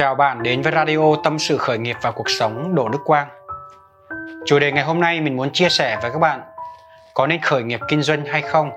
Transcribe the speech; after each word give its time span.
Chào 0.00 0.14
bạn 0.14 0.42
đến 0.42 0.62
với 0.62 0.72
radio 0.72 1.16
Tâm 1.24 1.38
sự 1.38 1.58
khởi 1.58 1.78
nghiệp 1.78 1.96
và 2.02 2.10
cuộc 2.10 2.30
sống 2.30 2.74
Đỗ 2.74 2.88
Đức 2.88 2.98
Quang. 3.04 3.28
Chủ 4.46 4.58
đề 4.58 4.72
ngày 4.72 4.84
hôm 4.84 5.00
nay 5.00 5.20
mình 5.20 5.36
muốn 5.36 5.52
chia 5.52 5.68
sẻ 5.68 5.98
với 6.02 6.10
các 6.10 6.18
bạn 6.18 6.40
có 7.14 7.26
nên 7.26 7.40
khởi 7.40 7.62
nghiệp 7.62 7.80
kinh 7.88 8.02
doanh 8.02 8.24
hay 8.24 8.42
không? 8.42 8.70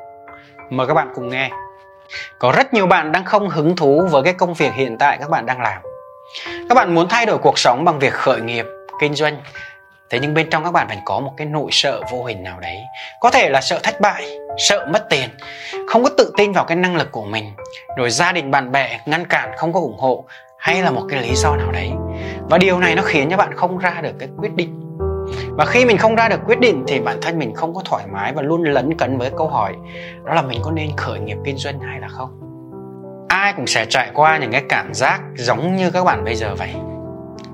Mời 0.70 0.88
các 0.88 0.94
bạn 0.94 1.12
cùng 1.16 1.30
nghe. 1.30 1.50
Có 2.40 2.54
rất 2.56 2.74
nhiều 2.74 2.88
bạn 2.88 3.12
đang 3.12 3.26
không 3.26 3.50
hứng 3.50 3.76
thú 3.76 4.08
với 4.12 4.24
cái 4.24 4.34
công 4.34 4.54
việc 4.54 4.74
hiện 4.74 4.98
tại 4.98 5.18
các 5.20 5.30
bạn 5.30 5.46
đang 5.46 5.62
làm. 5.62 5.82
Các 6.70 6.76
bạn 6.76 6.96
muốn 6.96 7.08
thay 7.10 7.26
đổi 7.26 7.38
cuộc 7.38 7.60
sống 7.60 7.86
bằng 7.86 8.00
việc 8.00 8.14
khởi 8.14 8.42
nghiệp, 8.42 8.66
kinh 9.00 9.14
doanh. 9.14 9.38
Thế 10.10 10.20
nhưng 10.22 10.34
bên 10.34 10.50
trong 10.50 10.64
các 10.64 10.72
bạn 10.72 10.88
vẫn 10.88 11.00
có 11.06 11.20
một 11.20 11.34
cái 11.38 11.48
nỗi 11.48 11.68
sợ 11.72 12.02
vô 12.12 12.24
hình 12.24 12.44
nào 12.44 12.60
đấy. 12.60 12.78
Có 13.20 13.30
thể 13.30 13.50
là 13.50 13.62
sợ 13.62 13.80
thất 13.84 14.02
bại, 14.02 14.38
sợ 14.58 14.88
mất 14.92 15.06
tiền, 15.10 15.30
không 15.88 16.04
có 16.04 16.10
tự 16.18 16.34
tin 16.38 16.52
vào 16.52 16.66
cái 16.66 16.76
năng 16.76 16.96
lực 16.96 17.12
của 17.12 17.26
mình. 17.26 17.52
Rồi 17.98 18.10
gia 18.10 18.32
đình 18.32 18.52
bạn 18.52 18.72
bè 18.72 19.00
ngăn 19.06 19.26
cản 19.26 19.52
không 19.58 19.74
có 19.74 19.80
ủng 19.80 19.98
hộ 20.00 20.26
hay 20.64 20.82
là 20.82 20.92
một 20.92 21.02
cái 21.10 21.22
lý 21.22 21.36
do 21.36 21.56
nào 21.56 21.72
đấy? 21.72 21.92
Và 22.50 22.58
điều 22.58 22.80
này 22.80 22.96
nó 22.96 23.02
khiến 23.02 23.30
cho 23.30 23.38
bạn 23.38 23.54
không 23.56 23.78
ra 23.78 24.02
được 24.02 24.14
cái 24.20 24.30
quyết 24.38 24.56
định. 24.56 24.98
Và 25.50 25.66
khi 25.66 25.86
mình 25.86 25.98
không 25.98 26.16
ra 26.16 26.30
được 26.30 26.40
quyết 26.46 26.60
định 26.60 26.84
thì 26.88 27.00
bản 27.00 27.18
thân 27.22 27.40
mình 27.40 27.54
không 27.56 27.74
có 27.74 27.82
thoải 27.86 28.06
mái 28.14 28.34
và 28.34 28.42
luôn 28.42 28.64
lấn 28.64 28.98
cấn 28.98 29.18
với 29.18 29.32
câu 29.38 29.48
hỏi 29.48 29.76
đó 30.24 30.34
là 30.34 30.42
mình 30.42 30.60
có 30.64 30.72
nên 30.72 30.90
khởi 30.98 31.20
nghiệp 31.20 31.38
kinh 31.46 31.58
doanh 31.58 31.80
hay 31.80 32.00
là 32.00 32.08
không? 32.08 32.30
Ai 33.28 33.54
cũng 33.54 33.68
sẽ 33.68 33.86
trải 33.90 34.12
qua 34.14 34.38
những 34.38 34.52
cái 34.52 34.64
cảm 34.70 34.94
giác 34.94 35.22
giống 35.36 35.76
như 35.76 35.92
các 35.92 36.04
bạn 36.04 36.24
bây 36.26 36.36
giờ 36.36 36.56
vậy. 36.58 36.74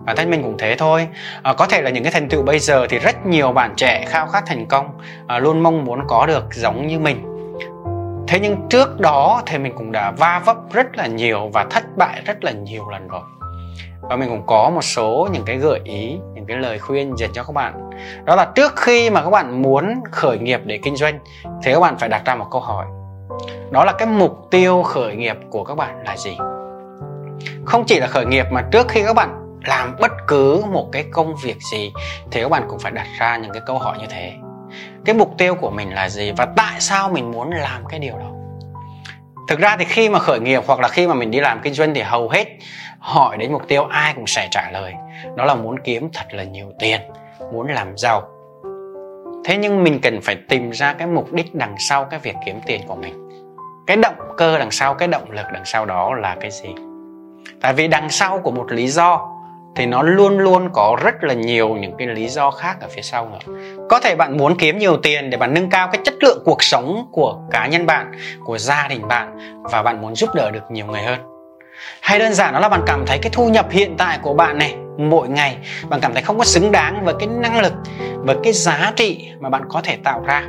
Bản 0.06 0.16
thân 0.16 0.30
mình 0.30 0.44
cũng 0.44 0.58
thế 0.58 0.76
thôi. 0.78 1.08
À, 1.44 1.54
có 1.54 1.66
thể 1.66 1.82
là 1.82 1.90
những 1.90 2.04
cái 2.04 2.12
thành 2.12 2.30
tựu 2.30 2.42
bây 2.42 2.60
giờ 2.60 2.88
thì 2.90 3.00
rất 3.00 3.26
nhiều 3.26 3.52
bạn 3.52 3.74
trẻ 3.76 4.06
khao 4.08 4.28
khát 4.28 4.44
thành 4.46 4.66
công 4.66 4.88
à, 5.28 5.40
luôn 5.40 5.60
mong 5.60 5.86
muốn 5.86 6.00
có 6.08 6.26
được 6.26 6.46
giống 6.54 6.88
như 6.88 7.00
mình 7.00 7.26
thế 8.30 8.40
nhưng 8.40 8.70
trước 8.70 9.00
đó 9.00 9.42
thì 9.46 9.58
mình 9.58 9.74
cũng 9.78 9.92
đã 9.92 10.12
va 10.12 10.42
vấp 10.46 10.58
rất 10.74 10.98
là 10.98 11.08
nhiều 11.08 11.50
và 11.54 11.66
thất 11.70 11.84
bại 11.98 12.22
rất 12.26 12.44
là 12.44 12.52
nhiều 12.52 12.90
lần 12.90 13.08
rồi. 13.08 13.22
Và 14.02 14.16
mình 14.16 14.30
cũng 14.30 14.44
có 14.48 14.72
một 14.76 14.82
số 14.82 15.28
những 15.32 15.44
cái 15.46 15.58
gợi 15.58 15.80
ý, 15.84 16.18
những 16.34 16.46
cái 16.46 16.58
lời 16.58 16.80
khuyên 16.80 17.18
dành 17.18 17.30
cho 17.34 17.44
các 17.44 17.54
bạn. 17.54 17.90
Đó 18.26 18.36
là 18.36 18.46
trước 18.56 18.76
khi 18.76 19.10
mà 19.10 19.24
các 19.24 19.30
bạn 19.30 19.62
muốn 19.62 19.94
khởi 20.12 20.40
nghiệp 20.40 20.62
để 20.66 20.80
kinh 20.84 20.96
doanh, 20.96 21.20
thì 21.64 21.74
các 21.74 21.80
bạn 21.80 21.98
phải 21.98 22.10
đặt 22.10 22.22
ra 22.26 22.36
một 22.36 22.46
câu 22.52 22.62
hỏi. 22.62 22.86
Đó 23.72 23.86
là 23.86 23.92
cái 23.92 24.08
mục 24.08 24.48
tiêu 24.52 24.84
khởi 24.84 25.16
nghiệp 25.16 25.38
của 25.50 25.64
các 25.64 25.76
bạn 25.76 26.04
là 26.06 26.18
gì? 26.18 26.38
Không 27.66 27.84
chỉ 27.88 28.00
là 28.00 28.08
khởi 28.08 28.26
nghiệp 28.26 28.46
mà 28.52 28.62
trước 28.72 28.88
khi 28.88 29.04
các 29.04 29.16
bạn 29.16 29.58
làm 29.66 29.96
bất 30.00 30.12
cứ 30.28 30.64
một 30.72 30.90
cái 30.92 31.06
công 31.12 31.36
việc 31.44 31.58
gì, 31.72 31.94
thì 32.32 32.42
các 32.42 32.50
bạn 32.50 32.64
cũng 32.70 32.80
phải 32.80 32.92
đặt 32.92 33.08
ra 33.20 33.38
những 33.38 33.52
cái 33.52 33.62
câu 33.66 33.78
hỏi 33.78 33.98
như 34.00 34.06
thế 34.10 34.34
cái 35.06 35.16
mục 35.16 35.34
tiêu 35.38 35.56
của 35.56 35.70
mình 35.70 35.94
là 35.94 36.10
gì 36.10 36.32
và 36.38 36.46
tại 36.46 36.80
sao 36.80 37.10
mình 37.10 37.32
muốn 37.32 37.52
làm 37.52 37.86
cái 37.90 38.00
điều 38.00 38.18
đó? 38.18 38.32
Thực 39.48 39.60
ra 39.60 39.78
thì 39.80 39.86
khi 39.86 40.10
mà 40.10 40.20
khởi 40.20 40.40
nghiệp 40.40 40.64
hoặc 40.68 40.80
là 40.80 40.88
khi 40.88 41.08
mà 41.08 41.14
mình 41.14 41.32
đi 41.32 41.40
làm 41.40 41.60
kinh 41.64 41.74
doanh 41.74 41.94
thì 41.94 42.02
hầu 42.02 42.30
hết 42.30 42.48
hỏi 43.00 43.38
đến 43.38 43.52
mục 43.52 43.68
tiêu 43.68 43.84
ai 43.84 44.14
cũng 44.14 44.28
sẽ 44.28 44.48
trả 44.52 44.72
lời. 44.72 44.94
Đó 45.36 45.46
là 45.46 45.56
muốn 45.56 45.80
kiếm 45.80 46.10
thật 46.14 46.26
là 46.32 46.44
nhiều 46.44 46.72
tiền, 46.80 47.02
muốn 47.54 47.68
làm 47.68 47.98
giàu. 47.98 48.22
Thế 49.46 49.58
nhưng 49.58 49.84
mình 49.84 50.00
cần 50.02 50.22
phải 50.22 50.36
tìm 50.50 50.72
ra 50.72 50.94
cái 50.94 51.08
mục 51.08 51.34
đích 51.34 51.56
đằng 51.56 51.76
sau 51.80 52.06
cái 52.06 52.20
việc 52.20 52.36
kiếm 52.46 52.60
tiền 52.66 52.82
của 52.88 52.96
mình. 52.96 53.30
Cái 53.88 53.98
động 53.98 54.16
cơ 54.38 54.60
đằng 54.60 54.72
sau, 54.72 54.94
cái 54.94 55.08
động 55.08 55.32
lực 55.32 55.46
đằng 55.54 55.66
sau 55.66 55.86
đó 55.86 56.14
là 56.14 56.36
cái 56.42 56.52
gì? 56.52 56.70
Tại 57.62 57.74
vì 57.74 57.88
đằng 57.88 58.10
sau 58.10 58.40
của 58.40 58.52
một 58.52 58.72
lý 58.72 58.88
do 58.88 59.39
thì 59.76 59.86
nó 59.86 60.02
luôn 60.02 60.40
luôn 60.40 60.70
có 60.74 60.98
rất 61.04 61.24
là 61.24 61.34
nhiều 61.34 61.76
những 61.76 61.94
cái 61.98 62.08
lý 62.08 62.28
do 62.28 62.52
khác 62.52 62.78
ở 62.82 62.88
phía 62.92 63.02
sau 63.02 63.30
nữa. 63.30 63.54
Có 63.90 64.00
thể 64.00 64.16
bạn 64.16 64.38
muốn 64.38 64.58
kiếm 64.58 64.78
nhiều 64.78 64.98
tiền 64.98 65.30
để 65.30 65.38
bạn 65.38 65.54
nâng 65.54 65.70
cao 65.70 65.90
cái 65.92 66.02
chất 66.06 66.14
lượng 66.22 66.42
cuộc 66.46 66.64
sống 66.64 67.08
của 67.12 67.38
cá 67.52 67.68
nhân 67.68 67.86
bạn, 67.86 68.12
của 68.46 68.58
gia 68.58 68.88
đình 68.88 69.08
bạn 69.08 69.38
và 69.64 69.84
bạn 69.84 70.02
muốn 70.02 70.16
giúp 70.16 70.30
đỡ 70.36 70.52
được 70.52 70.72
nhiều 70.72 70.86
người 70.86 71.02
hơn. 71.02 71.20
Hay 72.02 72.20
đơn 72.20 72.34
giản 72.34 72.54
đó 72.54 72.60
là 72.60 72.70
bạn 72.70 72.82
cảm 72.88 73.06
thấy 73.06 73.20
cái 73.22 73.30
thu 73.34 73.50
nhập 73.50 73.66
hiện 73.70 73.98
tại 73.98 74.20
của 74.22 74.34
bạn 74.34 74.58
này, 74.58 74.76
mỗi 74.98 75.30
ngày, 75.30 75.58
bạn 75.90 76.00
cảm 76.00 76.14
thấy 76.14 76.24
không 76.24 76.38
có 76.38 76.44
xứng 76.44 76.72
đáng 76.72 77.06
với 77.06 77.14
cái 77.20 77.28
năng 77.28 77.62
lực, 77.62 77.74
với 78.16 78.36
cái 78.44 78.54
giá 78.54 78.94
trị 78.96 79.30
mà 79.40 79.50
bạn 79.50 79.64
có 79.70 79.82
thể 79.82 79.98
tạo 80.04 80.24
ra 80.26 80.44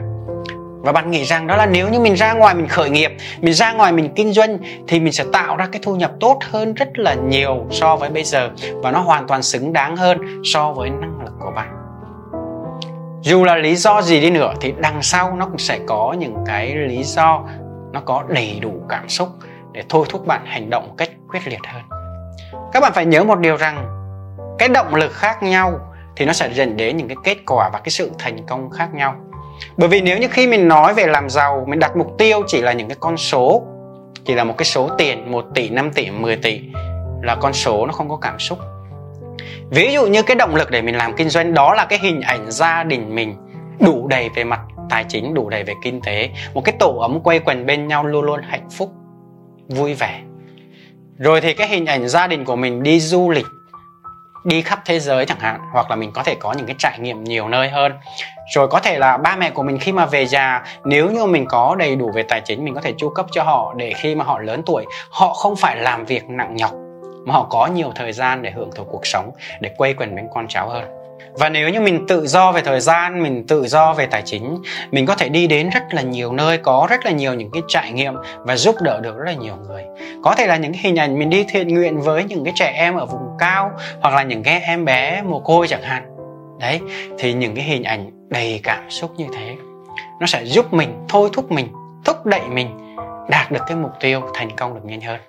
và 0.83 0.93
bạn 0.93 1.11
nghĩ 1.11 1.25
rằng 1.25 1.47
đó 1.47 1.57
là 1.57 1.67
nếu 1.67 1.89
như 1.89 2.01
mình 2.01 2.15
ra 2.15 2.33
ngoài 2.33 2.55
mình 2.55 2.69
khởi 2.69 2.91
nghiệp, 2.91 3.13
mình 3.41 3.55
ra 3.55 3.73
ngoài 3.73 3.93
mình 3.93 4.13
kinh 4.17 4.33
doanh 4.33 4.59
thì 4.89 5.01
mình 5.01 5.13
sẽ 5.13 5.25
tạo 5.33 5.57
ra 5.57 5.67
cái 5.73 5.81
thu 5.85 5.97
nhập 5.97 6.13
tốt 6.21 6.39
hơn 6.51 6.75
rất 6.75 6.89
là 6.95 7.15
nhiều 7.15 7.67
so 7.71 7.97
với 7.97 8.11
bây 8.11 8.25
giờ 8.25 8.51
và 8.83 8.91
nó 8.91 9.01
hoàn 9.01 9.27
toàn 9.27 9.43
xứng 9.43 9.73
đáng 9.73 9.97
hơn 9.97 10.19
so 10.45 10.73
với 10.73 10.91
năng 10.91 11.21
lực 11.25 11.33
của 11.41 11.53
bạn. 11.57 11.77
Dù 13.23 13.45
là 13.45 13.57
lý 13.57 13.77
do 13.77 14.03
gì 14.03 14.21
đi 14.21 14.31
nữa 14.31 14.53
thì 14.61 14.75
đằng 14.79 15.03
sau 15.03 15.37
nó 15.37 15.47
cũng 15.47 15.59
sẽ 15.59 15.79
có 15.87 16.15
những 16.19 16.37
cái 16.47 16.75
lý 16.75 17.03
do 17.03 17.45
nó 17.93 18.01
có 18.01 18.25
đầy 18.29 18.59
đủ 18.61 18.73
cảm 18.89 19.09
xúc 19.09 19.29
để 19.73 19.83
thôi 19.89 20.07
thúc 20.09 20.27
bạn 20.27 20.43
hành 20.45 20.71
động 20.71 20.89
một 20.89 20.95
cách 20.99 21.11
quyết 21.29 21.49
liệt 21.49 21.61
hơn. 21.67 21.83
Các 22.73 22.81
bạn 22.81 22.93
phải 22.95 23.07
nhớ 23.07 23.25
một 23.25 23.39
điều 23.39 23.57
rằng 23.57 23.87
cái 24.59 24.69
động 24.69 24.95
lực 24.95 25.13
khác 25.13 25.43
nhau 25.43 25.81
thì 26.17 26.27
nó 26.27 26.33
sẽ 26.33 26.51
dẫn 26.53 26.77
đến 26.77 26.97
những 26.97 27.09
cái 27.09 27.17
kết 27.25 27.37
quả 27.47 27.71
và 27.73 27.79
cái 27.79 27.91
sự 27.91 28.11
thành 28.19 28.47
công 28.47 28.71
khác 28.71 28.95
nhau 28.95 29.15
bởi 29.77 29.89
vì 29.89 30.01
nếu 30.01 30.19
như 30.19 30.29
khi 30.29 30.47
mình 30.47 30.69
nói 30.69 30.95
về 30.95 31.07
làm 31.07 31.31
giàu, 31.31 31.65
mình 31.69 31.79
đặt 31.79 31.97
mục 31.97 32.19
tiêu 32.19 32.43
chỉ 32.47 32.61
là 32.61 32.73
những 32.73 32.89
cái 32.89 32.97
con 33.01 33.17
số, 33.17 33.63
chỉ 34.25 34.35
là 34.35 34.45
một 34.45 34.55
cái 34.59 34.65
số 34.65 34.91
tiền 34.99 35.33
1 35.33 35.45
tỷ 35.55 35.69
5 35.69 35.91
tỷ 35.91 36.11
10 36.11 36.37
tỷ, 36.37 36.61
là 37.23 37.35
con 37.35 37.53
số 37.53 37.87
nó 37.87 37.93
không 37.93 38.09
có 38.09 38.17
cảm 38.17 38.39
xúc. 38.39 38.59
Ví 39.71 39.93
dụ 39.93 40.07
như 40.07 40.23
cái 40.23 40.37
động 40.37 40.55
lực 40.55 40.71
để 40.71 40.83
mình 40.83 40.97
làm 40.97 41.17
kinh 41.17 41.29
doanh, 41.29 41.55
đó 41.55 41.75
là 41.75 41.85
cái 41.85 41.99
hình 42.03 42.21
ảnh 42.21 42.51
gia 42.51 42.85
đình 42.85 43.15
mình 43.15 43.37
đủ 43.81 44.09
đầy 44.09 44.29
về 44.35 44.45
mặt 44.45 44.61
tài 44.91 45.05
chính, 45.09 45.35
đủ 45.35 45.49
đầy 45.49 45.65
về 45.65 45.75
kinh 45.83 46.01
tế. 46.01 46.31
Một 46.55 46.65
cái 46.65 46.75
tổ 46.79 46.99
ấm 47.01 47.21
quay 47.21 47.39
quần 47.39 47.67
bên 47.67 47.89
nhau 47.89 48.07
luôn 48.07 48.25
luôn 48.25 48.41
hạnh 48.43 48.69
phúc, 48.71 48.91
vui 49.69 49.95
vẻ. 49.95 50.21
Rồi 51.19 51.41
thì 51.41 51.55
cái 51.55 51.69
hình 51.69 51.87
ảnh 51.87 52.09
gia 52.09 52.27
đình 52.27 52.45
của 52.45 52.57
mình 52.57 52.83
đi 52.83 53.01
du 53.01 53.31
lịch 53.31 53.47
đi 54.45 54.63
khắp 54.63 54.81
thế 54.85 55.01
giới 55.01 55.27
chẳng 55.27 55.39
hạn, 55.41 55.61
hoặc 55.73 55.91
là 55.91 55.97
mình 55.97 56.13
có 56.13 56.23
thể 56.23 56.35
có 56.35 56.53
những 56.53 56.67
cái 56.67 56.77
trải 56.79 56.99
nghiệm 56.99 57.25
nhiều 57.25 57.49
nơi 57.49 57.69
hơn. 57.69 57.93
Rồi 58.55 58.69
có 58.69 58.81
thể 58.81 58.99
là 58.99 59.17
ba 59.17 59.37
mẹ 59.37 59.51
của 59.51 59.63
mình 59.63 59.79
khi 59.79 59.93
mà 59.93 60.07
về 60.07 60.27
già, 60.27 60.63
nếu 60.85 61.11
như 61.11 61.27
mình 61.27 61.47
có 61.47 61.77
đầy 61.79 61.97
đủ 61.97 62.11
về 62.15 62.23
tài 62.23 62.41
chính, 62.41 62.65
mình 62.65 62.75
có 62.75 62.81
thể 62.81 62.95
chu 62.99 63.11
cấp 63.11 63.27
cho 63.33 63.43
họ 63.43 63.75
để 63.77 63.93
khi 63.97 64.15
mà 64.15 64.25
họ 64.25 64.39
lớn 64.39 64.63
tuổi, 64.67 64.87
họ 65.11 65.35
không 65.35 65.57
phải 65.57 65.77
làm 65.77 66.05
việc 66.05 66.31
nặng 66.31 66.57
nhọc, 66.57 66.73
mà 67.27 67.35
họ 67.35 67.47
có 67.51 67.67
nhiều 67.67 67.93
thời 67.95 68.13
gian 68.13 68.43
để 68.43 68.51
hưởng 68.51 68.71
thụ 68.77 68.85
cuộc 68.85 69.07
sống, 69.07 69.31
để 69.61 69.71
quây 69.77 69.95
quần 69.95 70.17
bên 70.17 70.29
con 70.35 70.49
cháu 70.49 70.69
hơn 70.69 71.00
và 71.33 71.49
nếu 71.49 71.69
như 71.69 71.81
mình 71.81 72.07
tự 72.07 72.27
do 72.27 72.53
về 72.53 72.61
thời 72.61 72.81
gian, 72.81 73.23
mình 73.23 73.47
tự 73.47 73.67
do 73.67 73.93
về 73.93 74.07
tài 74.07 74.23
chính, 74.25 74.63
mình 74.91 75.07
có 75.07 75.15
thể 75.15 75.29
đi 75.29 75.47
đến 75.47 75.71
rất 75.75 75.83
là 75.91 76.03
nhiều 76.03 76.33
nơi, 76.33 76.59
có 76.59 76.87
rất 76.91 77.05
là 77.05 77.11
nhiều 77.11 77.35
những 77.35 77.51
cái 77.51 77.63
trải 77.69 77.93
nghiệm 77.93 78.15
và 78.39 78.57
giúp 78.57 78.75
đỡ 78.83 79.01
được 79.01 79.17
rất 79.17 79.25
là 79.25 79.33
nhiều 79.33 79.57
người. 79.69 79.85
Có 80.23 80.35
thể 80.35 80.47
là 80.47 80.57
những 80.57 80.73
cái 80.73 80.81
hình 80.85 80.99
ảnh 80.99 81.19
mình 81.19 81.31
đi 81.31 81.45
thiện 81.49 81.69
nguyện 81.69 82.01
với 82.01 82.25
những 82.25 82.45
cái 82.45 82.53
trẻ 82.57 82.73
em 82.77 82.97
ở 82.97 83.07
vùng 83.07 83.29
cao, 83.39 83.71
hoặc 84.01 84.15
là 84.15 84.23
những 84.23 84.43
cái 84.43 84.61
em 84.61 84.85
bé, 84.85 85.23
mồ 85.23 85.41
côi 85.41 85.69
chẳng 85.69 85.83
hạn. 85.83 86.03
Đấy, 86.61 86.81
thì 87.19 87.33
những 87.33 87.55
cái 87.55 87.65
hình 87.65 87.83
ảnh 87.83 88.29
đầy 88.29 88.61
cảm 88.63 88.91
xúc 88.91 89.11
như 89.17 89.27
thế, 89.37 89.57
nó 90.21 90.27
sẽ 90.27 90.45
giúp 90.45 90.73
mình, 90.73 91.05
thôi 91.09 91.29
thúc 91.33 91.53
mình, 91.53 91.69
thúc 92.05 92.27
đẩy 92.27 92.43
mình 92.49 92.97
đạt 93.29 93.51
được 93.51 93.63
cái 93.67 93.77
mục 93.77 93.93
tiêu 94.01 94.21
thành 94.35 94.57
công 94.57 94.75
được 94.75 94.85
nhanh 94.85 95.01
hơn 95.01 95.21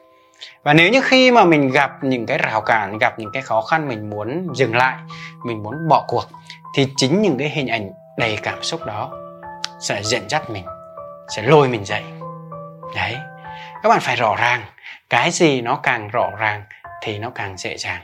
và 0.64 0.74
nếu 0.74 0.90
như 0.90 1.02
khi 1.02 1.32
mà 1.32 1.46
mình 1.46 1.72
gặp 1.72 1.92
những 2.04 2.26
cái 2.26 2.38
rào 2.38 2.62
cản, 2.62 2.98
gặp 2.98 3.20
những 3.20 3.30
cái 3.34 3.42
khó 3.42 3.62
khăn 3.62 3.88
mình 3.88 4.10
muốn 4.10 4.48
dừng 4.56 4.76
lại, 4.76 4.98
mình 5.44 5.64
muốn 5.64 5.88
bỏ 5.90 6.06
cuộc, 6.08 6.26
thì 6.76 6.88
chính 6.98 7.22
những 7.22 7.38
cái 7.38 7.50
hình 7.50 7.68
ảnh 7.68 7.92
đầy 8.18 8.38
cảm 8.44 8.64
xúc 8.64 8.86
đó 8.86 9.12
sẽ 9.80 10.04
dẫn 10.04 10.30
dắt 10.30 10.50
mình, 10.50 10.66
sẽ 11.36 11.42
lôi 11.42 11.68
mình 11.68 11.86
dậy. 11.86 12.04
Đấy. 12.96 13.16
Các 13.84 13.90
bạn 13.90 14.00
phải 14.00 14.16
rõ 14.16 14.36
ràng, 14.36 14.62
cái 15.10 15.32
gì 15.32 15.62
nó 15.62 15.76
càng 15.84 16.08
rõ 16.08 16.30
ràng 16.40 16.64
thì 17.02 17.20
nó 17.20 17.30
càng 17.30 17.58
dễ 17.58 17.78
dàng. 17.78 18.02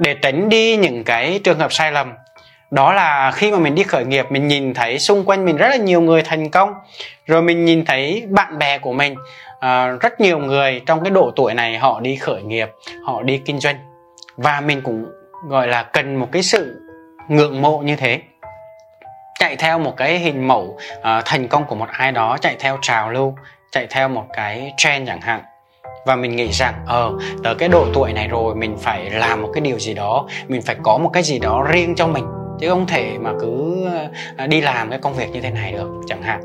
Để 0.00 0.16
tránh 0.22 0.48
đi 0.48 0.76
những 0.76 1.04
cái 1.04 1.40
trường 1.44 1.58
hợp 1.58 1.72
sai 1.72 1.92
lầm 1.92 2.12
đó 2.70 2.92
là 2.92 3.30
khi 3.30 3.52
mà 3.52 3.58
mình 3.58 3.74
đi 3.74 3.82
khởi 3.82 4.04
nghiệp 4.04 4.26
mình 4.30 4.48
nhìn 4.48 4.74
thấy 4.74 4.98
xung 4.98 5.24
quanh 5.24 5.44
mình 5.44 5.56
rất 5.56 5.68
là 5.68 5.76
nhiều 5.76 6.00
người 6.00 6.22
thành 6.22 6.50
công. 6.50 6.74
Rồi 7.26 7.42
mình 7.42 7.64
nhìn 7.64 7.84
thấy 7.84 8.24
bạn 8.28 8.58
bè 8.58 8.78
của 8.78 8.92
mình 8.92 9.14
uh, 9.56 10.00
rất 10.00 10.20
nhiều 10.20 10.38
người 10.38 10.82
trong 10.86 11.04
cái 11.04 11.10
độ 11.10 11.32
tuổi 11.36 11.54
này 11.54 11.78
họ 11.78 12.00
đi 12.00 12.16
khởi 12.16 12.42
nghiệp 12.42 12.68
họ 13.04 13.22
đi 13.22 13.38
kinh 13.38 13.58
doanh. 13.60 13.76
Và 14.36 14.60
mình 14.60 14.80
cũng 14.80 15.06
gọi 15.48 15.68
là 15.68 15.82
cần 15.82 16.16
một 16.16 16.28
cái 16.32 16.42
sự 16.42 16.80
ngưỡng 17.28 17.62
mộ 17.62 17.78
như 17.78 17.96
thế. 17.96 18.20
Chạy 19.38 19.56
theo 19.56 19.78
một 19.78 19.96
cái 19.96 20.18
hình 20.18 20.48
mẫu 20.48 20.78
uh, 20.98 21.24
thành 21.24 21.48
công 21.48 21.64
của 21.64 21.74
một 21.74 21.88
ai 21.92 22.12
đó 22.12 22.36
chạy 22.40 22.56
theo 22.58 22.78
trào 22.82 23.10
lưu 23.10 23.34
chạy 23.72 23.86
theo 23.90 24.08
một 24.08 24.24
cái 24.32 24.72
trend 24.76 25.08
chẳng 25.08 25.20
hạn. 25.20 25.42
Và 26.06 26.16
mình 26.16 26.36
nghĩ 26.36 26.52
rằng 26.52 26.74
ờ 26.86 27.12
tới 27.44 27.54
cái 27.54 27.68
độ 27.68 27.86
tuổi 27.94 28.12
này 28.12 28.28
rồi 28.28 28.54
mình 28.54 28.76
phải 28.80 29.10
làm 29.10 29.42
một 29.42 29.50
cái 29.54 29.60
điều 29.60 29.78
gì 29.78 29.94
đó 29.94 30.26
mình 30.48 30.62
phải 30.62 30.76
có 30.82 30.98
một 30.98 31.10
cái 31.12 31.22
gì 31.22 31.38
đó 31.38 31.66
riêng 31.70 31.94
cho 31.94 32.06
mình 32.06 32.39
chứ 32.60 32.68
không 32.68 32.86
thể 32.86 33.18
mà 33.20 33.32
cứ 33.40 33.86
à, 34.36 34.46
đi 34.46 34.60
làm 34.60 34.90
cái 34.90 34.98
công 34.98 35.14
việc 35.14 35.30
như 35.30 35.40
thế 35.40 35.50
này 35.50 35.72
được 35.72 35.88
chẳng 36.06 36.22
hạn. 36.22 36.40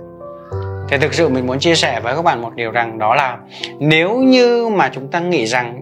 Thì 0.89 0.97
thực 0.97 1.13
sự 1.13 1.29
mình 1.29 1.47
muốn 1.47 1.59
chia 1.59 1.75
sẻ 1.75 1.99
với 1.99 2.15
các 2.15 2.21
bạn 2.21 2.41
một 2.41 2.55
điều 2.55 2.71
rằng 2.71 2.99
đó 2.99 3.15
là 3.15 3.37
nếu 3.79 4.17
như 4.17 4.69
mà 4.69 4.89
chúng 4.93 5.07
ta 5.07 5.19
nghĩ 5.19 5.45
rằng 5.45 5.81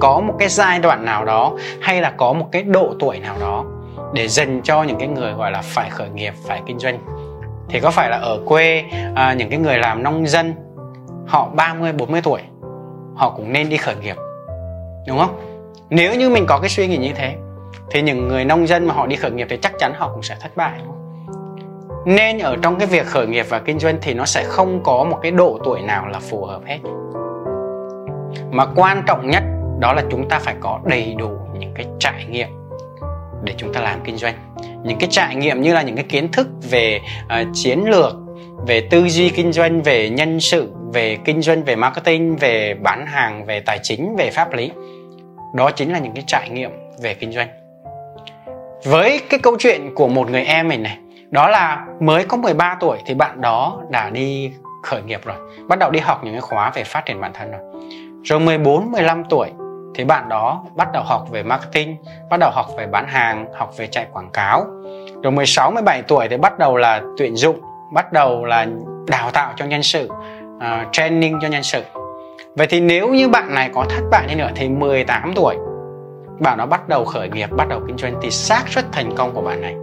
có 0.00 0.20
một 0.20 0.34
cái 0.38 0.48
giai 0.48 0.78
đoạn 0.78 1.04
nào 1.04 1.24
đó 1.24 1.52
hay 1.80 2.00
là 2.00 2.10
có 2.10 2.32
một 2.32 2.48
cái 2.52 2.62
độ 2.62 2.94
tuổi 2.98 3.18
nào 3.18 3.36
đó 3.40 3.64
để 4.14 4.28
dành 4.28 4.60
cho 4.64 4.82
những 4.82 4.98
cái 4.98 5.08
người 5.08 5.32
gọi 5.32 5.50
là 5.50 5.62
phải 5.62 5.90
khởi 5.90 6.08
nghiệp 6.08 6.34
phải 6.46 6.60
kinh 6.66 6.78
doanh 6.78 6.98
thì 7.68 7.80
có 7.80 7.90
phải 7.90 8.10
là 8.10 8.16
ở 8.16 8.40
quê 8.46 8.84
à, 9.14 9.34
những 9.38 9.50
cái 9.50 9.58
người 9.58 9.78
làm 9.78 10.02
nông 10.02 10.26
dân 10.26 10.54
họ 11.26 11.50
30 11.54 11.92
40 11.92 12.20
tuổi 12.24 12.40
họ 13.14 13.30
cũng 13.30 13.52
nên 13.52 13.68
đi 13.68 13.76
khởi 13.76 13.96
nghiệp 13.96 14.16
đúng 15.06 15.18
không? 15.18 15.36
Nếu 15.90 16.14
như 16.14 16.30
mình 16.30 16.44
có 16.48 16.58
cái 16.58 16.68
suy 16.68 16.88
nghĩ 16.88 16.96
như 16.96 17.12
thế 17.14 17.36
thì 17.92 18.02
những 18.02 18.28
người 18.28 18.44
nông 18.44 18.66
dân 18.66 18.86
mà 18.86 18.94
họ 18.94 19.06
đi 19.06 19.16
khởi 19.16 19.30
nghiệp 19.30 19.46
thì 19.50 19.58
chắc 19.62 19.72
chắn 19.78 19.92
họ 19.96 20.10
cũng 20.14 20.22
sẽ 20.22 20.36
thất 20.40 20.56
bại 20.56 20.72
đúng 20.78 20.86
không? 20.86 21.02
nên 22.04 22.38
ở 22.38 22.56
trong 22.62 22.78
cái 22.78 22.86
việc 22.86 23.06
khởi 23.06 23.26
nghiệp 23.26 23.46
và 23.48 23.58
kinh 23.58 23.78
doanh 23.78 23.98
thì 24.02 24.14
nó 24.14 24.24
sẽ 24.24 24.44
không 24.44 24.82
có 24.82 25.04
một 25.04 25.18
cái 25.22 25.30
độ 25.30 25.58
tuổi 25.64 25.80
nào 25.82 26.08
là 26.08 26.18
phù 26.18 26.44
hợp 26.44 26.60
hết. 26.66 26.78
Mà 28.50 28.66
quan 28.74 29.02
trọng 29.06 29.30
nhất 29.30 29.42
đó 29.78 29.92
là 29.92 30.02
chúng 30.10 30.28
ta 30.28 30.38
phải 30.38 30.54
có 30.60 30.80
đầy 30.84 31.14
đủ 31.18 31.30
những 31.58 31.74
cái 31.74 31.86
trải 32.00 32.24
nghiệm 32.30 32.48
để 33.44 33.54
chúng 33.56 33.72
ta 33.72 33.80
làm 33.80 34.00
kinh 34.04 34.16
doanh. 34.16 34.34
Những 34.84 34.98
cái 34.98 35.08
trải 35.10 35.36
nghiệm 35.36 35.60
như 35.60 35.74
là 35.74 35.82
những 35.82 35.96
cái 35.96 36.04
kiến 36.08 36.32
thức 36.32 36.48
về 36.70 37.00
uh, 37.24 37.48
chiến 37.54 37.84
lược 37.84 38.14
về 38.66 38.80
tư 38.90 39.08
duy 39.08 39.30
kinh 39.30 39.52
doanh 39.52 39.82
về 39.82 40.10
nhân 40.10 40.40
sự 40.40 40.72
về 40.92 41.18
kinh 41.24 41.42
doanh 41.42 41.64
về 41.64 41.76
marketing 41.76 42.36
về 42.36 42.74
bán 42.74 43.06
hàng 43.06 43.46
về 43.46 43.60
tài 43.60 43.78
chính 43.82 44.16
về 44.16 44.30
pháp 44.30 44.52
lý. 44.52 44.70
Đó 45.54 45.70
chính 45.70 45.92
là 45.92 45.98
những 45.98 46.12
cái 46.14 46.24
trải 46.26 46.50
nghiệm 46.50 46.70
về 47.02 47.14
kinh 47.14 47.32
doanh 47.32 47.61
với 48.84 49.20
cái 49.30 49.40
câu 49.40 49.56
chuyện 49.58 49.94
của 49.94 50.08
một 50.08 50.30
người 50.30 50.42
em 50.42 50.68
mình 50.68 50.82
này 50.82 50.98
đó 51.30 51.48
là 51.48 51.86
mới 52.00 52.24
có 52.24 52.36
13 52.36 52.76
tuổi 52.80 52.98
thì 53.06 53.14
bạn 53.14 53.40
đó 53.40 53.78
đã 53.90 54.10
đi 54.10 54.52
khởi 54.82 55.02
nghiệp 55.02 55.20
rồi 55.24 55.36
bắt 55.68 55.78
đầu 55.78 55.90
đi 55.90 56.00
học 56.00 56.24
những 56.24 56.34
cái 56.34 56.40
khóa 56.40 56.70
về 56.74 56.84
phát 56.84 57.06
triển 57.06 57.20
bản 57.20 57.32
thân 57.34 57.50
rồi. 57.50 57.60
Rồi 58.24 58.40
14 58.40 58.92
15 58.92 59.24
tuổi 59.24 59.50
thì 59.94 60.04
bạn 60.04 60.28
đó 60.28 60.64
bắt 60.74 60.88
đầu 60.92 61.02
học 61.02 61.26
về 61.30 61.42
marketing 61.42 61.96
bắt 62.30 62.36
đầu 62.40 62.50
học 62.50 62.66
về 62.78 62.86
bán 62.86 63.08
hàng 63.08 63.46
học 63.54 63.76
về 63.76 63.86
chạy 63.86 64.06
quảng 64.12 64.30
cáo. 64.32 64.66
Rồi 65.22 65.32
16 65.32 65.70
17 65.70 66.02
tuổi 66.02 66.28
thì 66.28 66.36
bắt 66.36 66.58
đầu 66.58 66.76
là 66.76 67.02
tuyển 67.18 67.36
dụng 67.36 67.60
bắt 67.92 68.12
đầu 68.12 68.44
là 68.44 68.66
đào 69.06 69.30
tạo 69.30 69.52
cho 69.56 69.64
nhân 69.64 69.82
sự 69.82 70.08
uh, 70.56 70.62
training 70.92 71.38
cho 71.42 71.48
nhân 71.48 71.62
sự. 71.62 71.82
Vậy 72.56 72.66
thì 72.66 72.80
nếu 72.80 73.08
như 73.08 73.28
bạn 73.28 73.54
này 73.54 73.70
có 73.74 73.84
thất 73.90 74.02
bại 74.10 74.26
đi 74.28 74.34
nữa 74.34 74.50
thì 74.54 74.68
18 74.68 75.32
tuổi 75.36 75.56
bạn 76.40 76.58
nó 76.58 76.66
bắt 76.66 76.88
đầu 76.88 77.04
khởi 77.04 77.28
nghiệp, 77.28 77.50
bắt 77.56 77.68
đầu 77.68 77.80
kinh 77.86 77.98
doanh 77.98 78.14
thì 78.22 78.30
xác 78.30 78.68
suất 78.68 78.84
thành 78.92 79.16
công 79.16 79.34
của 79.34 79.42
bạn 79.42 79.60
này, 79.60 79.76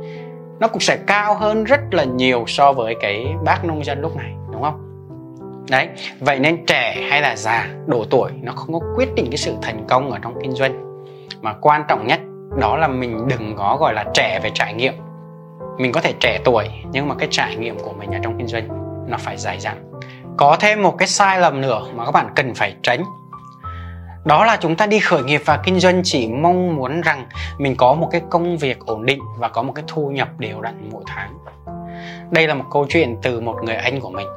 nó 0.59 0.67
cũng 0.67 0.79
sẽ 0.79 0.97
cao 1.07 1.35
hơn 1.35 1.63
rất 1.63 1.79
là 1.91 2.03
nhiều 2.03 2.43
so 2.47 2.73
với 2.73 2.95
cái 3.01 3.25
bác 3.45 3.65
nông 3.65 3.85
dân 3.85 4.01
lúc 4.01 4.15
này, 4.15 4.33
đúng 4.51 4.61
không? 4.61 4.85
Đấy, 5.69 5.89
vậy 6.19 6.39
nên 6.39 6.65
trẻ 6.65 7.07
hay 7.09 7.21
là 7.21 7.35
già, 7.35 7.67
độ 7.87 8.05
tuổi, 8.09 8.31
nó 8.41 8.51
không 8.51 8.73
có 8.73 8.79
quyết 8.95 9.15
định 9.15 9.25
cái 9.31 9.37
sự 9.37 9.53
thành 9.61 9.85
công 9.87 10.11
ở 10.11 10.19
trong 10.21 10.33
kinh 10.41 10.51
doanh. 10.51 11.03
Mà 11.41 11.53
quan 11.61 11.83
trọng 11.87 12.07
nhất, 12.07 12.19
đó 12.59 12.77
là 12.77 12.87
mình 12.87 13.27
đừng 13.27 13.55
có 13.57 13.77
gọi 13.79 13.93
là 13.93 14.05
trẻ 14.13 14.39
về 14.43 14.51
trải 14.53 14.73
nghiệm. 14.73 14.93
Mình 15.77 15.91
có 15.91 16.01
thể 16.01 16.13
trẻ 16.19 16.39
tuổi, 16.45 16.65
nhưng 16.91 17.07
mà 17.07 17.15
cái 17.15 17.27
trải 17.31 17.55
nghiệm 17.55 17.79
của 17.79 17.93
mình 17.93 18.11
ở 18.11 18.19
trong 18.23 18.37
kinh 18.37 18.47
doanh, 18.47 18.67
nó 19.07 19.17
phải 19.19 19.37
dài 19.37 19.59
dặn. 19.59 19.91
Có 20.37 20.57
thêm 20.59 20.83
một 20.83 20.97
cái 20.97 21.07
sai 21.07 21.39
lầm 21.39 21.61
nữa 21.61 21.81
mà 21.95 22.05
các 22.05 22.11
bạn 22.11 22.29
cần 22.35 22.53
phải 22.53 22.75
tránh 22.83 23.03
đó 24.25 24.45
là 24.45 24.57
chúng 24.61 24.75
ta 24.75 24.85
đi 24.85 24.99
khởi 24.99 25.23
nghiệp 25.23 25.41
và 25.45 25.59
kinh 25.63 25.79
doanh 25.79 26.01
chỉ 26.03 26.27
mong 26.27 26.75
muốn 26.75 27.01
rằng 27.01 27.27
mình 27.57 27.75
có 27.75 27.93
một 27.93 28.07
cái 28.11 28.21
công 28.29 28.57
việc 28.57 28.79
ổn 28.85 29.05
định 29.05 29.19
và 29.37 29.47
có 29.47 29.61
một 29.61 29.73
cái 29.75 29.83
thu 29.87 30.09
nhập 30.09 30.29
đều 30.37 30.61
đặn 30.61 30.89
mỗi 30.91 31.03
tháng. 31.07 31.37
Đây 32.31 32.47
là 32.47 32.53
một 32.53 32.65
câu 32.71 32.85
chuyện 32.89 33.17
từ 33.21 33.41
một 33.41 33.55
người 33.63 33.75
anh 33.75 33.99
của 33.99 34.09
mình. 34.09 34.27